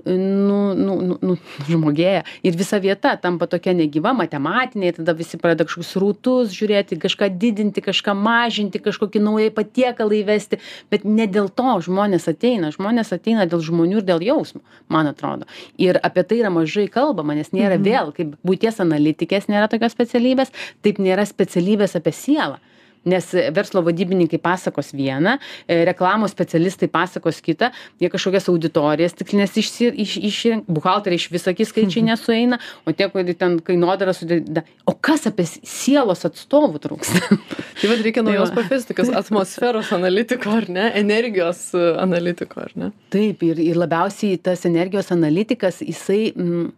nu 0.04 0.74
nu 0.74 0.94
nu 1.00 1.16
nu 1.20 1.36
žmogėja. 1.68 2.22
Ir 2.42 2.56
visa 2.56 2.78
vieta 2.78 3.14
tampa 3.16 3.46
tokia 3.46 3.74
negyva 3.76 4.12
matematinė 4.16 4.92
tada 4.98 5.14
visi 5.16 5.40
pradeda 5.40 5.66
kažkokius 5.68 5.92
srautus 5.94 6.54
žiūrėti 6.56 6.98
kažką 7.00 7.30
didinti 7.40 7.82
kažką 7.84 8.14
mažinti 8.16 8.80
kažkokį 8.84 9.22
naują 9.24 9.50
patiekalą 9.56 10.20
įvesti. 10.20 10.60
Bet 10.90 11.04
ne 11.04 11.26
dėl 11.26 11.48
to 11.48 11.78
žmonės 11.88 12.28
ateina. 12.30 12.72
Žmonės 12.74 13.12
ateina 13.16 13.48
dėl 13.48 13.64
žmonių 13.64 14.02
ir 14.02 14.08
dėl 14.08 14.24
jausmo 14.24 14.62
man 14.88 15.10
atrodo. 15.10 15.48
Ir 15.78 16.00
apie 16.02 16.24
tai 16.24 16.40
yra 16.42 16.52
mažai 16.52 16.88
kalbama 16.92 17.36
nes 17.38 17.52
nėra 17.52 17.80
vėl 17.80 18.12
kaip 18.16 18.36
buities 18.44 18.80
analitikės 18.84 19.48
nėra 19.48 19.68
tokios 19.68 19.96
specialybės 19.96 20.52
taip 20.82 21.00
nėra 21.02 21.26
specialybės 21.28 21.96
apie 21.98 22.14
sielą 22.14 22.58
nes 23.04 23.30
verslo 23.54 23.82
vadybininkai 23.86 24.40
pasakos 24.42 24.92
viena 24.96 25.38
e, 25.66 25.84
reklamos 25.88 26.32
specialistai 26.34 26.88
pasakos 26.92 27.40
kita 27.44 27.70
jie 28.00 28.10
kažkokias 28.12 28.48
auditorijas 28.52 29.16
tikslines 29.18 29.56
išsi 29.56 29.90
iš 30.04 30.16
išrenk 30.30 30.68
buhalteriai 30.68 31.20
išvis 31.20 31.46
sakys 31.48 31.72
skaičiai 31.72 32.06
nesueina 32.10 32.58
o 32.86 32.92
tie 32.92 33.08
kurie 33.12 33.34
ten 33.38 33.58
kainodarą 33.64 34.14
sudeda 34.16 34.64
o 34.86 34.94
kas 34.94 35.26
apie 35.30 35.46
sielos 35.48 36.24
atstovų 36.28 36.82
trūksta? 36.82 37.38
Tai 37.80 37.90
vat 37.92 38.02
reikia 38.04 38.24
naujos 38.26 38.52
profesijos 38.54 38.88
tokios 38.90 39.12
atmosferos 39.22 39.92
analitiko 39.96 40.56
ar 40.58 40.68
ne 40.72 40.90
energijos 41.00 41.68
e, 41.76 41.84
analitiko 42.02 42.64
ar 42.66 42.74
ne? 42.78 42.92
Taip 43.14 43.44
ir 43.46 43.62
ir 43.62 43.78
labiausiai 43.78 44.40
tas 44.42 44.66
energijos 44.68 45.12
analitikas 45.14 45.82
jisai 45.84 46.32
mm, 46.34 46.70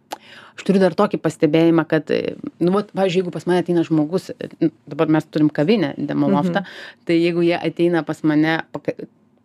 aš 0.61 0.67
turiu 0.67 0.81
dar 0.83 0.93
tokį 0.93 1.17
pastebėjimą 1.25 1.87
kad 1.89 2.11
nu 2.61 2.73
vat 2.75 2.91
pavyzdžiui 2.93 3.23
jeigu 3.23 3.33
pas 3.33 3.47
mane 3.49 3.63
ateina 3.63 3.81
žmogus 3.87 4.29
dabar 4.85 5.09
mes 5.09 5.25
turim 5.25 5.49
kavinę 5.49 5.95
demoloftą 5.97 6.61
Mhm. 6.61 6.75
tai 7.05 7.17
jeigu 7.17 7.41
jie 7.41 7.57
ateina 7.57 8.03
pas 8.05 8.21
mane 8.23 8.61
paka 8.71 8.93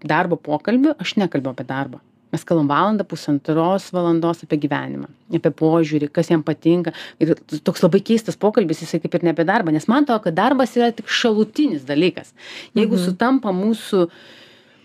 darbo 0.05 0.37
pokalbiui 0.37 0.93
aš 1.01 1.17
nekalbu 1.17 1.55
apie 1.55 1.65
darbą. 1.65 1.99
Mes 2.33 2.45
kalbam 2.45 2.69
valandą 2.69 3.05
pusantros 3.09 3.89
valandos 3.95 4.43
apie 4.45 4.59
gyvenimą 4.61 5.09
apie 5.39 5.51
požiūrį 5.51 6.11
kas 6.13 6.29
jam 6.29 6.43
patinka. 6.43 6.93
Ir 7.19 7.35
toks 7.65 7.81
labai 7.83 8.03
keistas 8.05 8.37
pokalbis 8.37 8.83
jisai 8.83 9.01
kaip 9.01 9.15
ir 9.15 9.25
ne 9.25 9.33
apie 9.33 9.47
darbą 9.49 9.73
nes 9.73 9.89
man 9.89 10.05
atrodo 10.05 10.25
kad 10.27 10.35
darbas 10.35 10.77
yra 10.77 10.93
tik 10.93 11.09
šalutinis 11.09 11.87
dalykas. 11.89 12.35
Jeigu 12.77 12.99
sutampa 12.99 13.55
mūsų 13.57 14.11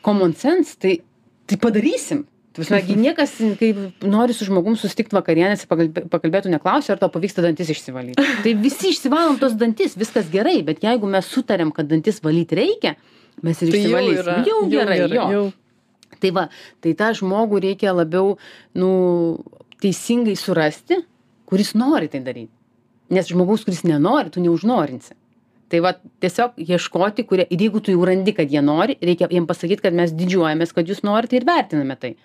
common 0.01 0.33
sense 0.33 0.77
tai 0.79 1.01
tai 1.47 1.57
padarysim 1.57 2.23
ta 2.51 2.59
prasme 2.59 2.81
gi 2.83 2.97
niekas 2.99 3.37
kai 3.59 3.71
nori 4.03 4.35
su 4.35 4.45
žmogum 4.47 4.75
susitikt 4.79 5.13
vakarienės 5.15 5.63
ir 5.63 5.71
pakalbė 5.71 6.03
pakalbėt 6.11 6.47
tu 6.47 6.51
neklausi 6.51 6.91
ar 6.91 6.99
tau 6.99 7.11
pavyksta 7.13 7.43
dantis 7.45 7.71
išsivalyt 7.71 8.19
tai 8.43 8.53
visi 8.59 8.91
išsivalom 8.91 9.39
tuos 9.39 9.55
dantis 9.59 9.95
viskas 9.99 10.27
gerai 10.33 10.59
bet 10.67 10.83
jeigu 10.83 11.07
mes 11.07 11.29
sutariam 11.31 11.71
kad 11.75 11.87
dantis 11.91 12.19
valyt 12.25 12.51
reikia 12.57 12.97
mes 13.41 13.61
ir 13.61 13.71
tai 13.71 13.79
jau 13.79 13.87
išsivalysim. 13.87 14.21
yra 14.25 14.37
jau 14.49 14.59
gerai 14.71 14.99
jo. 15.05 15.27
jau. 15.35 15.45
Tai 16.21 16.33
va 16.35 16.47
tai 16.83 16.93
tą 16.99 17.13
žmogų 17.17 17.63
reikia 17.69 17.95
labiau 17.95 18.35
nu 18.77 18.91
teisingai 19.81 20.35
surasti 20.37 20.99
kuris 21.49 21.73
nori 21.75 22.11
tai 22.11 22.21
daryt. 22.23 22.51
Nes 23.11 23.27
žmogaus 23.27 23.65
kuris 23.67 23.81
nenori 23.87 24.31
tu 24.31 24.43
neužnorinsi 24.43 25.15
tai 25.71 25.81
vat 25.83 26.01
tiesiog 26.23 26.59
ieškoti 26.59 27.25
kurie 27.27 27.47
ir 27.49 27.67
jeigu 27.67 27.81
tu 27.83 27.95
jau 27.95 28.07
randi 28.07 28.35
kad 28.35 28.51
jie 28.51 28.63
nori 28.65 28.97
reikia 29.01 29.31
jiem 29.31 29.47
pasakyt 29.49 29.83
kad 29.83 29.95
mes 29.95 30.13
didžiuojamės 30.15 30.75
kad 30.75 30.89
jūs 30.89 31.05
norit 31.07 31.33
ir 31.37 31.47
vertiname 31.47 31.97
tai. 31.99 32.15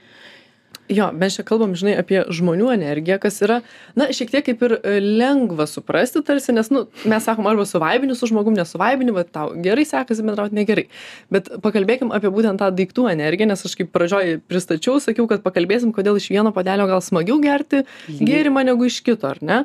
Jo 0.88 1.08
mes 1.10 1.34
čia 1.34 1.42
kalbam 1.46 1.72
žinai 1.78 1.96
apie 1.98 2.20
žmonių 2.30 2.68
energiją 2.76 3.16
kas 3.22 3.40
yra 3.42 3.56
na 3.98 4.06
šiek 4.14 4.30
tiek 4.30 4.44
kaip 4.46 4.60
ir 4.62 4.74
e, 4.76 4.98
lengva 5.02 5.66
suprasti 5.66 6.22
tarsi 6.26 6.54
nes 6.54 6.70
nu 6.70 6.84
mes 7.10 7.26
sakom 7.26 7.48
arba 7.50 7.64
suvaibini 7.66 8.14
su 8.14 8.28
žmogum 8.30 8.54
nesuvaibini 8.54 9.14
vat 9.16 9.32
tau 9.34 9.50
gerai 9.64 9.86
sekasi 9.88 10.22
bendraut 10.26 10.54
negerai. 10.54 10.86
Bet 11.34 11.50
pakalbėkim 11.64 12.14
apie 12.14 12.30
būtent 12.30 12.62
tą 12.62 12.70
daiktų 12.74 13.08
energiją 13.14 13.50
nes 13.50 13.66
aš 13.66 13.74
kaip 13.80 13.90
pradžioj 13.94 14.38
pristačiau 14.46 15.00
sakiau 15.02 15.26
kad 15.30 15.42
pakalbėsim 15.46 15.94
kodėl 15.96 16.20
iš 16.20 16.30
vieno 16.30 16.54
puodelio 16.54 16.86
gal 16.90 17.02
smagiau 17.02 17.40
gerti 17.42 17.82
gėrimą 18.06 18.62
negu 18.70 18.86
iš 18.86 19.02
kito 19.06 19.32
ar 19.32 19.42
ne 19.42 19.64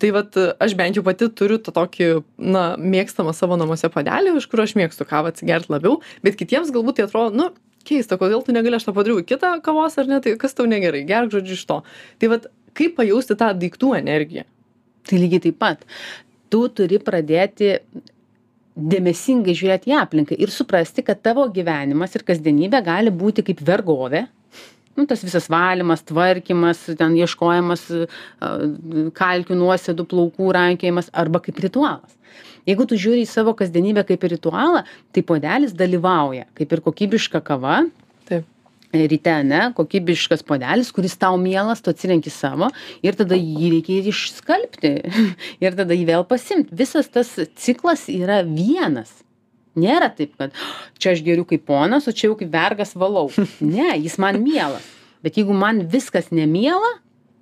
tai 0.00 0.10
vat 0.14 0.36
aš 0.62 0.74
bent 0.78 0.98
jau 0.98 1.04
pati 1.06 1.28
turiu 1.30 1.58
tą 1.62 1.74
tokį 1.74 2.08
na 2.42 2.64
mėgstamą 2.80 3.34
savo 3.36 3.58
namuose 3.60 3.90
puodelį 3.92 4.36
iš 4.40 4.48
kurio 4.50 4.66
aš 4.66 4.74
mėgstu 4.78 5.06
kavą 5.08 5.32
atsigert 5.32 5.70
labiau 5.72 6.00
bet 6.26 6.38
kitiems 6.38 6.72
galbūt 6.74 6.98
tai 6.98 7.06
atrodo 7.06 7.36
nu 7.36 7.50
keista 7.86 8.18
kodėl 8.20 8.42
tu 8.44 8.54
negali 8.54 8.78
aš 8.78 8.88
tau 8.88 8.96
padariau 8.96 9.22
kitą 9.26 9.56
kavos 9.64 9.96
ar 10.00 10.10
ne 10.10 10.20
tai 10.22 10.34
kas 10.40 10.56
tau 10.58 10.66
negerai 10.70 11.04
gerk 11.08 11.32
žodžiu 11.34 11.56
iš 11.58 11.64
to. 11.70 11.78
Tai 12.20 12.32
vat 12.34 12.50
kaip 12.76 12.96
pajausti 12.98 13.38
tą 13.38 13.52
daiktų 13.62 13.94
energiją? 14.00 14.44
Tai 15.06 15.22
lygiai 15.22 15.44
taip 15.46 15.58
pat. 15.62 15.86
Tu 16.50 16.62
turi 16.78 16.98
pradėti 17.02 17.76
dėmesingai 18.76 19.54
žiūrėt 19.56 19.86
į 19.88 19.96
aplinką 20.02 20.36
ir 20.36 20.52
suprasti 20.52 21.04
kad 21.06 21.22
tavo 21.24 21.46
gyvenimas 21.52 22.16
ir 22.18 22.26
kasdienybė 22.28 22.82
gali 22.84 23.12
būti 23.22 23.46
kaip 23.46 23.62
vergovė 23.64 24.26
nu 24.96 25.06
tas 25.06 25.22
visas 25.24 25.48
valymas 25.52 26.04
tvarkymas 26.08 26.82
ten 26.98 27.16
ieškojimas 27.20 27.86
a, 27.92 28.50
kalkių 29.16 29.58
nuosėdų 29.60 30.06
plaukų 30.10 30.52
rankiojimas 30.56 31.10
arba 31.12 31.42
kaip 31.44 31.60
ritualas. 31.64 32.16
Jeigu 32.66 32.86
tu 32.88 32.98
žiūri 32.98 33.22
į 33.22 33.30
savo 33.30 33.54
kasdienybę 33.56 34.06
kaip 34.08 34.24
į 34.26 34.32
ritualą 34.36 34.82
tai 35.14 35.22
puodelis 35.26 35.76
dalyvauja 35.76 36.48
kaip 36.58 36.72
ir 36.74 36.82
kokybiška 36.84 37.42
kava. 37.46 37.84
Taip. 38.28 38.48
Ryte 38.96 39.32
ane 39.34 39.60
kokybiškas 39.76 40.44
puodelis 40.46 40.92
kuris 40.94 41.18
tau 41.20 41.36
mielas 41.40 41.82
tu 41.84 41.92
atsirenki 41.92 42.32
savo 42.32 42.70
ir 43.04 43.18
tada 43.18 43.36
jį 43.36 43.74
reikia 43.76 44.00
ir 44.00 44.10
išskalbti. 44.14 44.94
Ir 45.64 45.76
tada 45.78 45.94
jį 45.96 46.08
vėl 46.08 46.26
pasiimt 46.28 46.72
visas 46.72 47.10
tas 47.12 47.34
ciklas 47.60 48.06
yra 48.12 48.42
vienas 48.46 49.25
nėra 49.78 50.10
taip 50.16 50.34
kad 50.40 50.54
čia 50.98 51.14
aš 51.14 51.24
geriu 51.26 51.46
kaip 51.48 51.66
ponas 51.68 52.08
o 52.08 52.14
čia 52.16 52.30
jau 52.30 52.36
kaip 52.40 52.52
vergas 52.52 52.96
valau. 52.98 53.30
Ne 53.76 53.94
jis 53.96 54.18
man 54.22 54.42
mielas 54.42 54.92
bet 55.26 55.36
jeigu 55.40 55.56
man 55.56 55.82
viskas 55.90 56.30
nemiela 56.30 56.92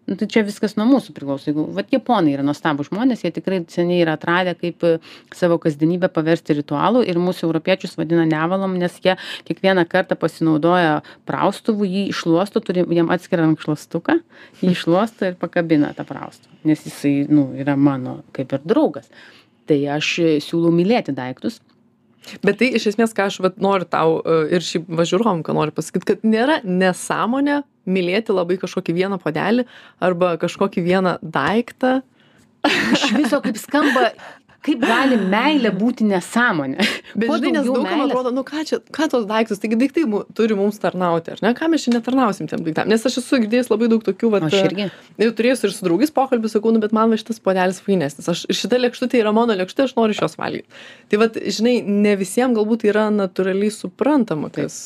nu 0.07 0.17
tai 0.21 0.27
čia 0.29 0.43
viskas 0.45 0.75
nuo 0.77 0.85
mūsų 0.85 1.15
priklauso. 1.17 1.49
Jeigu 1.49 1.63
vat 1.73 1.89
japonai 1.93 2.35
yra 2.35 2.45
nuostabūs 2.45 2.91
žmonės 2.91 3.23
jie 3.25 3.31
tikrai 3.33 3.63
seniai 3.73 4.03
yra 4.03 4.19
atradę 4.19 4.53
kaip 4.59 4.85
e, 4.85 4.99
savo 5.33 5.57
kasdienybę 5.63 6.11
paversti 6.13 6.59
ritualu 6.59 7.01
ir 7.09 7.21
mus 7.21 7.41
europiečius 7.45 7.97
vadina 7.97 8.27
nevalom 8.29 8.77
nes 8.81 8.99
jie 9.05 9.17
kiekvieną 9.49 9.87
kartą 9.89 10.19
pasinaudoja 10.21 10.99
praustuvu 11.29 11.89
jį 11.89 12.07
iššluosto 12.13 12.61
turi 12.65 12.85
jiem 12.99 13.09
atskirą 13.17 13.47
rankšluostuką 13.49 14.19
jį 14.61 14.75
iššluosto 14.75 15.31
ir 15.31 15.41
pakabina 15.41 15.95
tą 15.97 16.05
praustuvą 16.09 16.61
nes 16.69 16.85
jisai 16.85 17.17
nu 17.33 17.51
yra 17.57 17.77
mano 17.77 18.21
kaip 18.37 18.53
ir 18.53 18.65
draugas. 18.65 19.09
Tai 19.65 19.81
aš 19.97 20.19
e, 20.21 20.35
siūlau 20.45 20.73
mylėti 20.73 21.17
daiktus 21.17 21.63
bet 22.45 22.59
tai 22.61 22.71
iš 22.79 22.89
esmės 22.93 23.15
ką 23.17 23.29
aš 23.31 23.41
vat 23.45 23.61
noriu 23.63 23.89
tau 23.89 24.19
e, 24.21 24.39
ir 24.57 24.65
šiaip 24.65 24.89
va 24.89 25.07
žiūrovam 25.09 25.45
ką 25.47 25.57
noriu 25.57 25.75
pasakyt 25.77 26.07
kad 26.09 26.27
nėra 26.27 26.61
nesąmonė 26.65 27.63
mylėti 27.85 28.35
labai 28.35 28.59
kažkokį 28.63 28.97
vieną 28.97 29.21
puodelį 29.23 29.67
arba 30.05 30.35
kažkokį 30.41 30.85
vieną 30.87 31.19
daiktą. 31.23 32.01
Iš 32.65 33.11
viso 33.13 33.43
kaip 33.45 33.59
skamba 33.61 34.09
kaip 34.65 34.85
gali 34.85 35.19
meilė 35.21 35.71
būti 35.77 36.07
nesąmonė? 36.09 36.87
Bet 37.21 37.31
žinai 37.31 37.53
nes 37.59 37.69
daug 37.69 37.87
kam 37.87 38.05
atrodo 38.07 38.33
nu 38.35 38.45
ką 38.47 38.65
čia 38.69 38.79
ką 38.95 39.09
tuos 39.13 39.27
daiktus 39.29 39.61
taigi 39.63 39.79
daiktai 39.81 40.07
mu 40.11 40.23
turi 40.37 40.57
mums 40.59 40.81
tarnauti 40.83 41.35
ar 41.35 41.43
ne? 41.45 41.53
Ką 41.59 41.69
mes 41.73 41.85
čia 41.85 41.95
netarnausim 41.95 42.49
tiem 42.51 42.65
daiktam? 42.67 42.89
Nes 42.91 43.05
aš 43.07 43.19
esu 43.23 43.41
girdėjus 43.45 43.71
labai 43.73 43.91
daug 43.93 44.05
tokių 44.07 44.31
vat 44.35 44.47
aš 44.49 44.57
irgi. 44.63 44.89
ir 45.21 45.35
turėjus 45.37 45.67
ir 45.67 45.75
su 45.77 45.87
draugais 45.87 46.15
pokalbių 46.15 46.53
sakau 46.53 46.73
nu 46.75 46.83
bet 46.83 46.97
man 46.97 47.13
va 47.13 47.21
šitas 47.21 47.43
puodelis 47.45 47.83
fainesnis. 47.85 48.31
Aš 48.33 48.47
šita 48.63 48.81
lėkštutė 48.81 49.21
yra 49.21 49.35
mano 49.37 49.57
lėkštutė 49.59 49.89
aš 49.89 49.95
noriu 49.99 50.17
iš 50.17 50.25
jos 50.25 50.39
valgyt. 50.41 50.81
Tai 51.13 51.23
vat 51.25 51.39
žinai 51.59 51.77
ne 51.85 52.17
visiem 52.21 52.57
galbūt 52.57 52.89
yra 52.89 53.11
natūraliai 53.15 53.73
suprantama 53.75 54.51
kas 54.55 54.81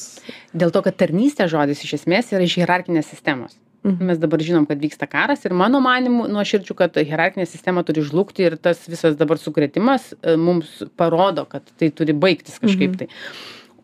dėl 0.53 0.75
to 0.75 0.83
kad 0.85 0.99
tarnystės 0.99 1.53
žodis 1.55 1.87
iš 1.87 2.01
esmės 2.03 2.35
yra 2.35 2.45
iš 2.45 2.59
hierarchinės 2.61 3.11
sistemos. 3.15 3.57
Mes 3.85 4.19
dabar 4.19 4.43
žinom 4.43 4.67
kad 4.67 4.81
vyksta 4.83 5.07
karas 5.11 5.45
ir 5.47 5.55
mano 5.55 5.81
manymu 5.81 6.27
nuoširdžiu 6.33 6.75
kad 6.79 6.97
hierarchinė 6.99 7.47
sistema 7.47 7.85
turi 7.87 8.03
žlugti 8.05 8.49
ir 8.49 8.57
tas 8.61 8.83
visas 8.91 9.17
dabar 9.17 9.39
sukrėtimas 9.39 10.13
e, 10.19 10.35
mums 10.37 10.83
parodo 10.99 11.47
kad 11.49 11.67
tai 11.79 11.91
turi 11.95 12.13
baigtis 12.13 12.59
kažkaip 12.63 12.99
tai. 12.99 13.09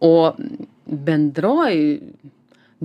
O 0.05 0.35
bendroj 0.85 1.77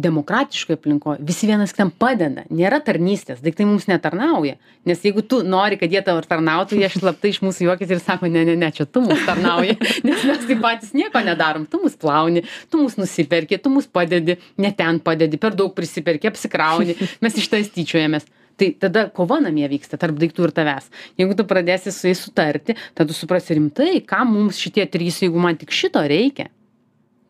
demokratiškoj 0.01 0.77
aplinkoj 0.77 1.17
visi 1.25 1.47
vienas 1.49 1.73
kitam 1.75 1.91
padeda 1.91 2.45
nėra 2.49 2.79
tarnystės 2.85 3.41
daiktai 3.43 3.67
mums 3.67 3.87
netarnauja. 3.89 4.57
Nes 4.87 5.03
jeigu 5.05 5.23
tu 5.25 5.41
nori 5.43 5.79
kad 5.79 5.91
jie 5.91 6.01
tau 6.05 6.17
ir 6.21 6.27
tarnautų 6.29 6.79
jie 6.79 6.89
slaptai 6.93 7.33
iš 7.33 7.41
mūsų 7.45 7.67
juokiasi 7.67 7.95
ir 7.97 8.01
sako 8.03 8.31
ne 8.31 8.45
ne 8.47 8.55
ne 8.59 8.71
čia 8.75 8.87
tu 8.87 9.03
mums 9.05 9.23
tarnauji. 9.27 9.77
Nes 10.07 10.25
mes 10.27 10.43
tai 10.49 10.59
patys 10.63 10.93
nieko 10.97 11.23
nedarom. 11.25 11.67
Tu 11.69 11.81
mus 11.83 11.97
plauni 11.99 12.45
tu 12.71 12.81
mus 12.81 12.97
nusiperki 12.99 13.59
tu 13.61 13.71
mus 13.73 13.87
padedi 13.87 14.37
ne 14.57 14.73
ten 14.75 14.99
padedi 14.99 15.39
per 15.41 15.57
daug 15.57 15.73
prisiperki 15.75 16.31
apsikrauni. 16.31 16.97
Mes 17.23 17.39
iš 17.39 17.49
tavęs 17.51 17.73
tyčiojamės. 17.75 18.29
Tai 18.59 18.73
tada 18.75 19.05
kova 19.15 19.37
namie 19.39 19.67
vyksta 19.71 19.95
tarp 19.99 20.17
daiktų 20.19 20.49
ir 20.49 20.55
tavęs. 20.55 20.89
Jeigu 21.19 21.37
tu 21.39 21.45
pradėsi 21.47 21.93
su 21.95 22.09
jais 22.09 22.19
sutarti 22.19 22.75
tada 22.91 23.07
tu 23.07 23.15
suprasi 23.15 23.55
rimtai 23.55 23.99
kam 24.07 24.33
mums 24.35 24.59
šitie 24.59 24.87
trys 24.91 25.21
jeigu 25.23 25.39
man 25.39 25.59
tik 25.59 25.71
šito 25.75 26.03
reikia 26.03 26.49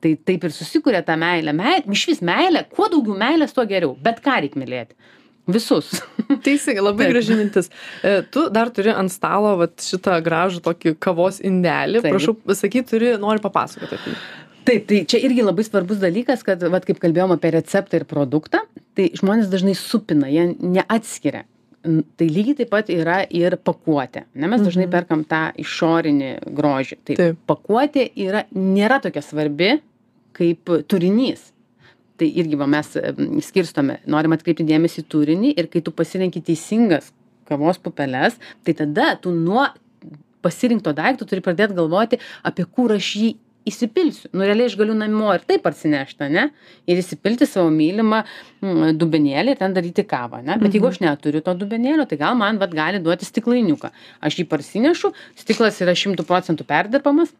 tai 0.01 0.15
taip 0.15 0.43
ir 0.47 0.53
susikuria 0.55 1.01
ta 1.05 1.15
meilė 1.19 1.53
mei 1.55 1.81
išvis 1.87 2.21
meilė 2.25 2.65
kuo 2.71 2.87
daugiau 2.91 3.17
meilės 3.19 3.53
tuo 3.55 3.65
geriau 3.69 3.95
bet 4.01 4.21
ką 4.25 4.39
reik 4.45 4.55
mylėti 4.59 4.95
Visus. 5.49 5.87
Teisingai, 6.45 6.83
labai 6.83 7.07
Taip. 7.07 7.13
graži 7.15 7.33
mintis. 7.39 7.71
E, 8.05 8.19
Tu 8.29 8.43
dar 8.53 8.69
turi 8.69 8.91
ant 8.93 9.09
stalo 9.09 9.55
vat, 9.57 9.79
šitą 9.81 10.19
gražų 10.21 10.59
tokį 10.61 10.91
kavos 11.01 11.39
indelį. 11.41 12.03
Taip. 12.03 12.13
Prašau, 12.13 12.35
sakyk, 12.53 12.85
turi, 12.91 13.15
nori 13.17 13.41
papasakoti 13.41 13.97
apie 13.97 14.13
jį. 14.13 14.19
Taip, 14.69 14.83
tai 14.91 14.99
čia 15.09 15.21
irgi 15.25 15.41
labai 15.41 15.65
svarbus 15.65 15.97
dalykas, 16.03 16.43
kad, 16.45 16.61
vat, 16.69 16.85
kaip 16.85 17.01
kalbėjom 17.01 17.33
apie 17.33 17.49
receptą 17.55 17.97
ir 17.97 18.05
produktą, 18.05 18.61
tai 18.93 19.07
žmonės 19.17 19.49
dažnai 19.49 19.73
supina, 19.79 20.29
jie 20.29 20.51
neatskiria. 20.61 21.47
Tai 21.81 22.25
lygiai 22.29 22.59
taip 22.59 22.69
pat 22.75 22.93
yra 22.93 23.21
ir 23.33 23.57
pakuotė. 23.57 24.27
Ne, 24.35 24.51
mes 24.51 24.61
dažnai 24.61 24.85
Mhm. 24.85 24.91
perkam 24.93 25.25
tą 25.25 25.45
išorinį 25.65 26.31
grožį. 26.53 26.97
Tai 27.09 27.15
Taip. 27.23 27.37
pakuotė 27.49 28.11
yra, 28.19 28.45
nėra 28.53 29.01
tokia 29.01 29.23
svarbi 29.25 29.79
kaip 30.39 30.71
turinys. 30.91 31.49
Tai 32.19 32.27
irgi 32.41 32.57
va, 32.59 32.67
mes 32.67 32.89
skirstome, 33.45 34.01
norim 34.11 34.35
atkreipti 34.35 34.65
dėmesį 34.67 35.05
turinį 35.11 35.53
ir 35.55 35.69
kai 35.71 35.83
tu 35.85 35.93
pasirenki 35.95 36.41
teisingas 36.43 37.13
kavos 37.47 37.79
pupeles, 37.81 38.35
tai 38.63 38.75
tada 38.77 39.13
tu 39.21 39.31
nuo 39.35 39.65
pasirinkto 40.43 40.91
daikto 40.95 41.27
turi 41.27 41.43
pradėti 41.43 41.77
galvoti, 41.77 42.19
apie 42.47 42.65
kur 42.67 42.93
aš 42.95 43.13
jį 43.19 43.29
įsipilsiu. 43.69 44.29
Nu, 44.33 44.45
realiai 44.47 44.69
aš 44.69 44.75
galiu 44.79 44.95
namo 44.97 45.33
ir 45.35 45.43
taip 45.47 45.63
parsinešti, 45.65 46.29
ne? 46.33 46.45
Ir 46.89 47.01
įsipilti 47.01 47.47
savo 47.49 47.69
mylimą 47.73 48.21
mm, 48.23 48.93
dubenėlį 48.99 49.53
ir 49.53 49.59
ten 49.59 49.75
daryti 49.75 50.05
kavą, 50.07 50.41
ne? 50.45 50.55
Bet 50.61 50.75
jeigu 50.75 50.89
aš 50.89 51.01
neturiu 51.03 51.43
to 51.45 51.55
dubenėlio, 51.59 52.07
tai 52.09 52.19
gal 52.21 52.37
man 52.39 52.61
vat, 52.61 52.73
gali 52.75 53.01
duoti 53.03 53.27
stiklainiuką. 53.27 53.91
Aš 54.25 54.39
jį 54.39 54.47
parsinešu, 54.49 55.13
stiklas 55.39 55.79
yra 55.83 55.95
šimtų 55.97 56.25
procentų 56.29 56.67
perdirbamas. 56.69 57.35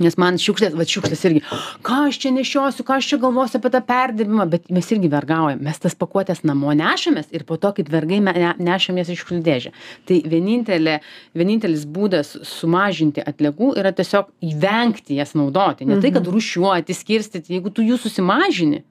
Nes 0.00 0.16
man 0.16 0.38
šiukšlės, 0.40 0.72
va 0.72 0.86
šiukšlės 0.88 1.20
irgi, 1.28 1.40
ką 1.84 1.96
aš 2.08 2.16
čia 2.22 2.30
nešiosiu, 2.32 2.84
ką 2.88 2.96
aš 2.96 3.10
čia 3.10 3.18
galvosiu 3.20 3.58
apie 3.60 3.70
tą 3.74 3.80
perdirbimą, 3.84 4.46
bet 4.48 4.70
mes 4.72 4.86
irgi 4.94 5.10
vergaujam, 5.12 5.60
mes 5.60 5.78
tas 5.78 5.92
pakuotės 5.94 6.40
namo 6.48 6.72
nešamės 6.72 7.28
ir 7.36 7.44
po 7.44 7.58
to 7.60 7.74
kaip 7.76 7.90
vergai 7.92 8.22
me- 8.24 8.32
ne- 8.32 8.54
nešamės 8.58 9.10
iš 9.12 9.20
šiukšliadėžę. 9.20 9.72
Tai 10.08 10.16
vienintelė, 10.32 11.00
vienintelis 11.36 11.84
būdas 11.84 12.38
sumažinti 12.42 13.20
atliekų 13.20 13.74
yra 13.76 13.92
tiesiog 13.92 14.32
įvengti 14.40 15.20
jas 15.20 15.34
naudoti. 15.36 15.84
Ne 15.84 16.00
tai, 16.00 16.10
kad 16.16 16.24
rušiuoti, 16.26 16.96
skirstyti, 16.96 17.52
jeigu 17.58 17.70
tu 17.70 17.82
jų 17.84 18.00
susimažini. 18.00 18.82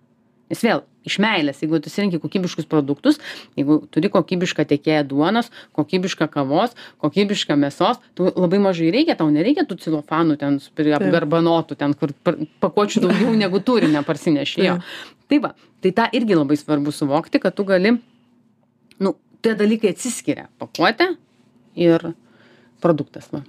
Nes 0.52 0.62
vėl, 0.66 0.84
iš 1.08 1.18
meilės, 1.24 1.62
jeigu 1.64 1.80
tu 1.82 1.90
sirenki 1.92 2.20
kokybiškus 2.22 2.68
produktus, 2.70 3.18
jeigu 3.58 3.80
turi 3.94 4.12
kokybišką 4.12 4.66
tiekėją 4.70 5.06
duonos, 5.08 5.50
kokybišką 5.78 6.28
kavos, 6.34 6.76
kokybišką 7.02 7.58
mėsos, 7.62 8.02
tu 8.18 8.28
labai 8.30 8.60
mažai 8.64 8.92
reikia, 8.94 9.16
tau 9.20 9.30
nereikia 9.34 9.66
tų 9.70 9.80
cilofanų 9.82 10.38
ten 10.42 10.60
Taip. 10.62 10.94
apgarbanotų, 11.00 11.80
ten 11.80 11.96
kur 11.98 12.14
pakuočių 12.64 13.06
daugiau 13.08 13.34
negu 13.38 13.64
turi, 13.64 13.90
neparsinešė. 13.96 14.64
jo. 14.68 14.78
Tai 15.32 15.40
va, 15.46 15.54
tai 15.80 15.94
tą 15.96 16.10
irgi 16.18 16.36
labai 16.36 16.60
svarbu 16.60 16.92
suvokti, 16.92 17.40
kad 17.40 17.56
tu 17.56 17.64
gali, 17.68 17.96
nu, 19.00 19.16
tie 19.42 19.56
dalykai 19.58 19.96
atsiskiria. 19.96 20.50
Pakuotė 20.62 21.14
ir 21.80 22.12
produktas. 22.82 23.30
Va. 23.34 23.42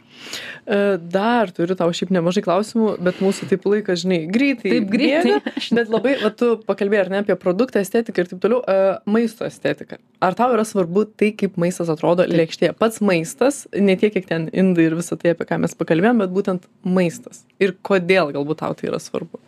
E, 0.66 0.78
Dar 1.12 1.52
turiu 1.54 1.76
tau 1.78 1.90
šiaip 1.94 2.12
nemažai 2.14 2.44
klausimų, 2.44 2.94
bet 3.02 3.20
mūsų 3.24 3.48
taip 3.50 3.66
laikas, 3.68 4.02
žinai, 4.04 4.22
greitai. 4.32 4.74
Taip 4.76 4.88
greitai. 4.92 5.36
bėga, 5.40 5.66
Bet 5.78 5.92
labai, 5.92 6.14
va, 6.22 6.32
tu 6.36 6.52
pakalbėjai, 6.68 7.04
ar 7.06 7.12
ne, 7.12 7.22
apie 7.24 7.36
produktą, 7.40 7.82
estetiką 7.82 8.24
ir 8.24 8.32
taip 8.32 8.42
toliau, 8.44 8.62
e, 8.62 8.96
maisto 9.10 9.46
estetiką. 9.48 10.00
Ar 10.22 10.36
tau 10.38 10.52
yra 10.54 10.66
svarbu 10.68 11.06
tai, 11.18 11.32
kaip 11.38 11.58
maistas 11.60 11.92
atrodo 11.92 12.26
lėkštėje? 12.28 12.76
Pats 12.78 13.02
maistas, 13.04 13.64
ne 13.74 13.96
tiek, 14.00 14.14
kiek 14.14 14.28
ten 14.28 14.48
indai 14.52 14.88
ir 14.90 14.98
visą 14.98 15.18
tai, 15.20 15.34
apie 15.36 15.48
ką 15.48 15.62
mes 15.64 15.76
pakalbėjom, 15.78 16.24
bet 16.24 16.36
būtent 16.36 16.68
maistas. 16.84 17.44
Ir 17.62 17.74
kodėl 17.84 18.34
galbūt 18.36 18.62
tau 18.62 18.76
tai 18.78 18.92
yra 18.92 19.02
svarbu? 19.02 19.40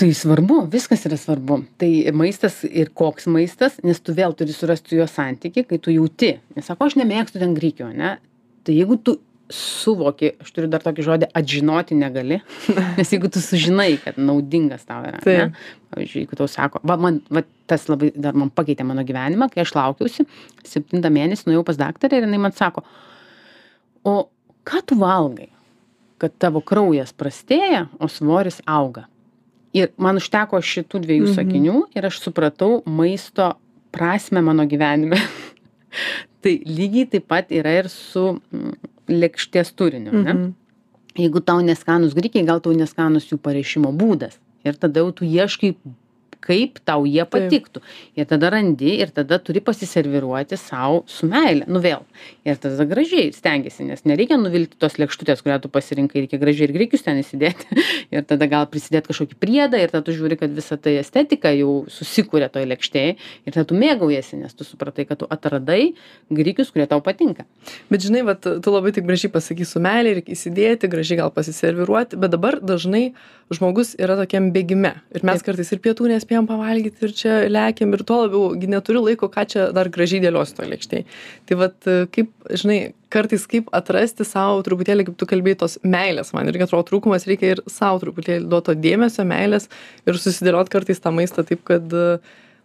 Tai 0.00 0.08
svarbu, 0.16 0.62
viskas 0.72 1.02
yra 1.04 1.16
svarbu. 1.20 1.58
Tai 1.80 1.88
maistas 2.16 2.62
ir 2.64 2.88
koks 2.96 3.26
maistas, 3.28 3.74
nes 3.84 3.98
tu 4.00 4.14
vėl 4.16 4.32
turi 4.36 4.54
surasti 4.56 4.94
su 4.94 4.96
juo 4.96 5.06
santyki, 5.10 5.66
kai 5.68 5.78
tu 5.82 5.92
jauti. 5.92 6.38
Nes 6.56 6.70
sako, 6.70 6.88
aš 6.88 6.96
nemėgstu 6.96 7.42
ten 7.42 7.52
grykio, 7.56 7.90
ne? 7.92 8.14
Tai 8.64 8.76
jeigu 8.76 8.96
tu 9.04 9.18
suvoki, 9.52 10.30
aš 10.40 10.54
turiu 10.54 10.70
dar 10.72 10.80
tokį 10.80 11.04
žodį, 11.04 11.28
atžinoti 11.36 11.98
negali, 11.98 12.38
nes 12.98 13.12
jeigu 13.12 13.28
tu 13.34 13.42
sužinai, 13.44 13.90
kad 14.00 14.16
naudingas 14.16 14.86
tau 14.88 15.02
yra, 15.04 15.20
Taip. 15.24 15.50
ne? 15.50 15.76
Pavyzdžiui, 15.92 16.24
jeigu 16.24 16.38
tau 16.38 16.48
sako, 16.48 16.80
va, 16.86 16.96
man, 17.02 17.20
va, 17.34 17.44
tas 17.68 17.84
labai 17.90 18.12
dar 18.14 18.38
man 18.38 18.54
pakeitė 18.54 18.86
mano 18.86 19.04
gyvenimą, 19.04 19.50
kai 19.52 19.66
aš 19.66 19.74
laukiausi, 19.76 20.24
septintą 20.64 21.12
mėnesį 21.12 21.50
nuėjau 21.50 21.66
pas 21.66 21.80
daktarę 21.82 22.22
ir 22.22 22.28
jinai 22.28 22.40
man 22.46 22.56
sako, 22.56 22.86
o 24.06 24.16
ką 24.70 24.84
tu 24.86 25.00
valgai, 25.02 25.50
kad 26.22 26.40
tavo 26.40 26.62
kraujas 26.64 27.12
prastėja, 27.16 27.88
o 27.98 28.08
svoris 28.08 28.62
auga. 28.70 29.10
Ir 29.76 29.92
man 29.96 30.18
užteko 30.18 30.58
šitų 30.58 31.00
dviejų 31.04 31.26
Mhm. 31.28 31.34
sakinių 31.36 31.76
ir 31.94 32.06
aš 32.08 32.18
supratau 32.24 32.82
maisto 32.86 33.52
prasme 33.92 34.42
mano 34.42 34.64
gyvenime. 34.66 35.16
tai 36.42 36.58
lygiai 36.66 37.06
taip 37.10 37.26
pat 37.28 37.50
yra 37.54 37.76
ir 37.78 37.88
su 37.88 38.40
mm, 38.52 38.74
lėkštės 39.08 39.72
turiniu. 39.76 40.12
Ne? 40.12 40.32
Mhm. 40.34 40.54
Jeigu 41.18 41.40
tau 41.44 41.60
neskanus 41.60 42.14
grikiai, 42.14 42.46
gal 42.46 42.60
tau 42.62 42.72
neskanus 42.72 43.26
jų 43.30 43.38
pareišimo 43.42 43.90
būdas. 43.92 44.38
Ir 44.64 44.74
tada 44.78 45.00
jau 45.02 45.10
tu 45.12 45.24
ieškai, 45.24 45.74
kaip 46.44 46.80
tau 46.88 47.04
jie 47.08 47.24
patiktų. 47.28 47.82
Ir 48.18 48.28
tada 48.30 48.50
randi 48.54 48.96
ir 49.02 49.12
tada 49.14 49.38
turi 49.42 49.62
pasiserviruoti 49.64 50.58
savo 50.60 51.02
su 51.10 51.28
meile. 51.30 51.66
Nu 51.70 51.82
vėl. 51.84 52.04
Ir 52.48 52.58
tada 52.60 52.86
gražiai 52.88 53.30
stengiasi, 53.36 53.86
nes 53.88 54.04
nereikia 54.08 54.38
nuvilti 54.40 54.78
tos 54.80 54.98
lėkštutės, 55.00 55.44
kurią 55.44 55.60
tu 55.64 55.70
pasirinkai, 55.72 56.24
reikia 56.24 56.40
gražiai 56.42 56.68
ir 56.68 56.74
grikius 56.76 57.04
ten 57.06 57.20
įsidėti. 57.22 57.68
ir 58.14 58.26
tada 58.28 58.48
gal 58.50 58.68
prisidėti 58.70 59.12
kažkokį 59.12 59.38
priedą 59.40 59.80
ir 59.80 59.92
tada 59.92 60.04
tu 60.06 60.16
žiūri, 60.16 60.38
kad 60.40 60.54
visa 60.56 60.78
tai 60.80 60.96
estetika 61.00 61.52
jau 61.56 61.84
susikūrė 61.92 62.50
toj 62.52 62.68
lėkštėje 62.72 63.16
ir 63.16 63.54
tada 63.54 63.66
tu 63.68 63.78
mėgaujasi, 63.78 64.40
nes 64.40 64.56
tu 64.56 64.66
supratai, 64.66 65.06
kad 65.08 65.22
tu 65.22 65.28
atradai 65.30 65.92
grikius, 66.32 66.72
kurie 66.74 66.88
tau 66.90 67.02
patinka. 67.04 67.46
Bet 67.92 68.04
žinai, 68.06 68.24
vat, 68.26 68.42
tu 68.42 68.74
labai 68.74 68.94
taip 68.96 69.08
gražiai 69.08 69.32
pasakysi 69.32 69.76
su 69.76 69.82
meilė, 69.82 70.16
reikia 70.18 70.36
įsidėti, 70.36 70.90
gražiai 70.90 71.20
gal 71.22 71.32
pasiserviruoti, 71.34 72.18
bet 72.20 72.34
dabar 72.34 72.58
dažnai 72.64 73.10
žmogus 73.50 73.94
yra 73.98 74.16
tokiam 74.18 74.50
bėgime. 74.54 74.92
Ir 75.14 75.24
mes 75.26 75.40
Taip. 75.40 75.50
kartais 75.50 75.72
ir 75.74 75.80
pietų 75.82 76.10
nespėjom 76.30 76.46
pavalgyti 76.46 77.02
ir 77.02 77.12
čia 77.12 77.32
lekiam 77.50 77.90
ir 77.92 78.04
tuo 78.06 78.22
labiau 78.22 78.54
gi 78.54 78.68
neturiu 78.70 79.02
laiko, 79.02 79.26
ką 79.28 79.42
čia 79.50 79.72
dar 79.74 79.88
gražiai 79.90 80.22
dėliosiu 80.22 80.54
to 80.54 80.66
lėkštėje. 80.70 81.04
Tai 81.46 81.56
vad, 81.58 81.74
kaip, 82.14 82.30
žinai, 82.54 82.94
kartais 83.10 83.46
kaip 83.50 83.66
atrasti 83.74 84.24
savo 84.24 84.62
truputėlį, 84.62 85.08
kaip 85.08 85.16
tu 85.18 85.26
kalbėjai, 85.26 85.58
tos 85.58 85.78
meilės. 85.82 86.32
Man 86.32 86.46
irgi 86.46 86.68
atrodo 86.68 86.86
trūkumas, 86.86 87.26
reikia 87.26 87.56
ir 87.56 87.64
savo 87.66 87.98
truputėlį 88.04 88.46
duoto 88.46 88.76
dėmesio, 88.78 89.26
meilės 89.26 89.66
ir 90.06 90.20
susidėliot 90.22 90.70
kartais 90.70 91.02
tą 91.02 91.10
maistą 91.10 91.42
taip, 91.42 91.64
kad 91.66 91.90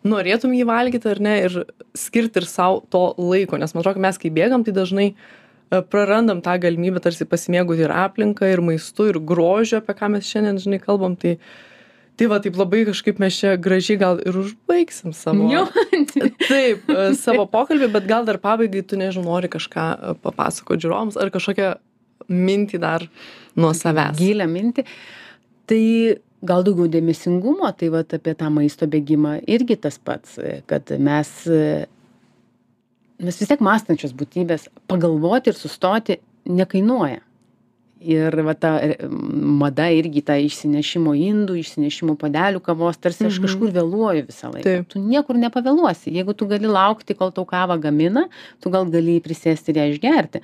norėtum 0.06 0.54
jį 0.54 0.69
valgyti 0.69 1.10
ar 1.10 1.25
ne 1.25 1.38
ir 1.47 1.62
skirti 1.97 2.43
ir 2.43 2.49
savo 2.49 2.84
to 2.93 3.08
laiko. 3.17 3.58
Nes 3.58 3.73
man 3.73 3.82
atrodo, 3.82 4.06
mes 4.06 4.21
kai 4.21 4.30
bėgam, 4.30 4.62
tai 4.62 4.78
dažnai 4.78 5.08
e, 5.10 5.82
prarandam 5.82 6.45
tą 6.45 6.60
galimybę 6.62 7.01
tarsi 7.01 7.25
pasimėgauti 7.25 7.88
ir 7.88 7.93
aplinką, 7.97 8.45
ir 8.45 8.62
maistu, 8.62 9.10
ir 9.10 9.17
grožiu, 9.17 9.80
apie 9.82 9.97
ką 9.97 10.13
mes 10.13 10.30
šiandien, 10.30 10.62
žinai, 10.62 10.84
kalbam. 10.84 11.17
Tai, 11.17 11.39
tai 12.17 12.28
va, 12.32 12.39
taip 12.43 12.58
labai 12.60 12.84
kažkaip 12.88 13.19
mes 13.21 13.38
čia 13.38 13.56
gražiai 13.62 13.99
gal 13.99 14.19
ir 14.23 14.38
užbaigsim 14.39 15.13
savo. 15.15 15.47
Jo. 15.51 15.65
Taip, 16.49 16.86
e, 16.89 17.08
savo 17.25 17.45
pokalbį, 17.51 17.89
bet 17.95 18.08
gal 18.10 18.28
dar 18.28 18.39
pabaigai 18.41 18.86
tu 18.88 18.99
nežinau, 18.99 19.36
nori 19.36 19.49
kažką 19.51 19.88
e, 19.95 20.13
papasakoti 20.23 20.86
žiūrovams 20.86 21.19
ar 21.19 21.32
kažkokią 21.34 21.73
mintį 22.32 22.80
dar 22.84 23.08
nuo 23.60 23.73
savęs. 23.75 24.15
Gilę 24.19 24.47
mintį. 24.51 24.86
Tai 25.69 25.82
gal 26.45 26.65
daugiau 26.65 26.88
dėmesingumo, 26.93 27.67
tai 27.75 27.91
va 27.93 28.06
apie 28.06 28.36
tą 28.38 28.51
maisto 28.54 28.88
bėgimą 28.89 29.39
irgi 29.51 29.80
tas 29.88 29.99
pats, 29.99 30.38
e, 30.39 30.60
kad 30.69 30.93
mes, 31.01 31.36
mes 33.19 33.43
vis 33.43 33.51
tiek 33.51 33.63
mąstančios 33.65 34.15
būtybės, 34.15 34.69
pagalvoti 34.91 35.51
ir 35.51 35.60
sustoti 35.60 36.21
nekainuoja. 36.45 37.24
Ir 38.01 38.36
va 38.43 38.53
ta 38.53 38.73
e, 38.84 39.08
mada 39.08 39.88
irgi 39.89 40.21
tą 40.21 40.36
išsinešimo 40.43 41.13
indų, 41.15 41.55
išsinešimo 41.62 42.17
padelių 42.19 42.60
kavos, 42.62 42.97
tarsi 43.01 43.25
aš 43.25 43.39
Mhm. 43.39 43.45
kažkur 43.47 43.71
vėluoju 43.71 44.25
visą 44.27 44.51
laiką. 44.51 44.86
Tu 44.89 44.99
niekur 44.99 45.36
nepavėluosi. 45.39 46.12
Jeigu 46.13 46.36
tu 46.36 46.45
gali 46.45 46.67
laukti, 46.67 47.15
kol 47.15 47.31
tau 47.31 47.45
kavą 47.45 47.79
gamina, 47.81 48.27
tu 48.62 48.69
gal 48.69 48.86
gali 48.86 49.19
prisėsti 49.21 49.69
ir 49.71 49.75
ją 49.79 49.86
išgerti. 49.95 50.41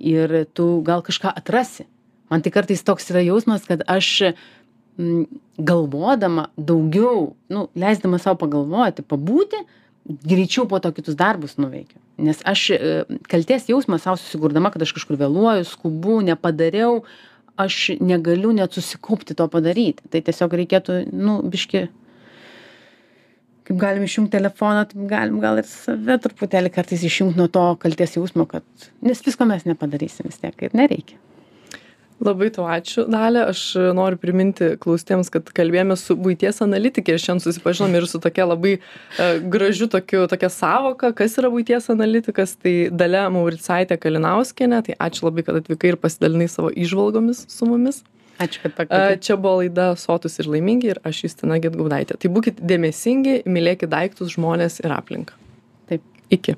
Ir 0.00 0.44
tu 0.52 0.82
gal 0.82 1.00
kažką 1.02 1.32
atrasi. 1.36 1.86
Man 2.30 2.42
tai 2.42 2.50
kartais 2.50 2.82
toks 2.82 3.08
yra 3.10 3.22
jausmas, 3.24 3.64
kad 3.64 3.82
aš 3.88 4.34
mm, 4.98 5.24
galvodama 5.58 6.48
daugiau, 6.58 7.34
nu, 7.48 7.68
leisdama 7.74 8.18
savo 8.18 8.36
pagalvoti, 8.42 9.02
pabūti, 9.02 9.62
greičiau 10.06 10.66
po 10.68 10.80
to 10.80 10.92
kitus 10.92 11.16
darbus 11.18 11.56
nuveikiu. 11.60 12.00
Nes 12.18 12.40
aš 12.48 12.70
e, 12.74 12.78
kalties 13.30 13.68
jausmą 13.70 13.98
savo 14.02 14.18
susigurdama, 14.18 14.72
kad 14.74 14.82
aš 14.82 14.94
kažkur 14.96 15.18
vėluoju, 15.20 15.66
skubu, 15.68 16.18
nepadariau, 16.24 17.02
aš 17.58 17.98
negaliu 18.00 18.52
net 18.56 18.74
susikaupti 18.74 19.36
to 19.38 19.48
padaryti. 19.52 20.06
Tai 20.10 20.22
tiesiog 20.24 20.56
reikėtų, 20.62 20.98
nu, 21.12 21.38
biški, 21.50 21.86
kaip 23.68 23.80
galim 23.80 24.06
išjungti 24.06 24.36
telefoną, 24.38 24.86
taip 24.90 25.06
galim 25.10 25.40
gal 25.44 25.60
ir 25.60 25.68
save 25.68 26.18
truputėlį 26.24 26.72
kartais 26.74 27.04
išjungti 27.04 27.40
nuo 27.40 27.50
to 27.52 27.64
kalties 27.82 28.16
jausmo, 28.16 28.48
kad, 28.48 28.64
nes 29.04 29.24
visko 29.26 29.46
mes 29.48 29.66
nepadarysim 29.68 30.30
vis 30.30 30.40
tiek 30.40 30.68
ir 30.68 30.76
nereikia. 30.78 31.20
Labai 32.24 32.50
tau 32.54 32.66
ačiū 32.66 33.04
dalia 33.10 33.46
aš 33.52 33.62
noriu 33.96 34.18
priminti 34.20 34.72
klausytojams 34.82 35.30
kad 35.34 35.50
kalbėjomės 35.54 36.04
su 36.08 36.16
buities 36.18 36.60
analitike 36.64 37.14
ir 37.14 37.22
šiandien 37.22 37.44
susipažinom 37.46 37.94
ir 37.94 38.08
su 38.10 38.20
tokia 38.22 38.48
labai 38.48 38.74
e, 38.78 39.28
gražiu 39.54 39.88
tokiu 39.92 40.26
tokia 40.30 40.50
sąvoka 40.52 41.12
kas 41.16 41.38
yra 41.38 41.50
buities 41.54 41.90
analitikas 41.94 42.56
tai 42.58 42.76
dalia 42.90 43.28
mauricaitė 43.32 44.00
kalinauskienė 44.02 44.84
tai 44.88 44.98
ačiū 45.08 45.28
labai 45.28 45.46
kad 45.46 45.62
atvykai 45.62 45.94
ir 45.94 46.00
pasidalinai 46.02 46.48
savo 46.50 46.74
įžvalgomis 46.74 47.46
su 47.52 47.70
mumis 47.70 48.02
Ačiū, 48.38 48.62
kad 48.62 48.70
E, 48.70 48.76
pakvietėte. 48.76 49.22
Čia 49.26 49.34
buvo 49.34 49.58
laida 49.58 49.88
Sotus 49.98 50.38
ir 50.38 50.46
laimingi 50.46 50.92
ir 50.92 51.00
aš 51.06 51.24
Justina 51.24 51.58
Getgaudaitė. 51.62 52.14
Tai 52.22 52.30
būkite 52.30 52.62
dėmesingi, 52.70 53.40
mylėkite 53.50 53.90
daiktus, 53.90 54.30
žmonės 54.36 54.78
ir 54.84 54.94
aplinką. 54.94 55.34
Taip. 55.90 56.04
Iki. 56.30 56.54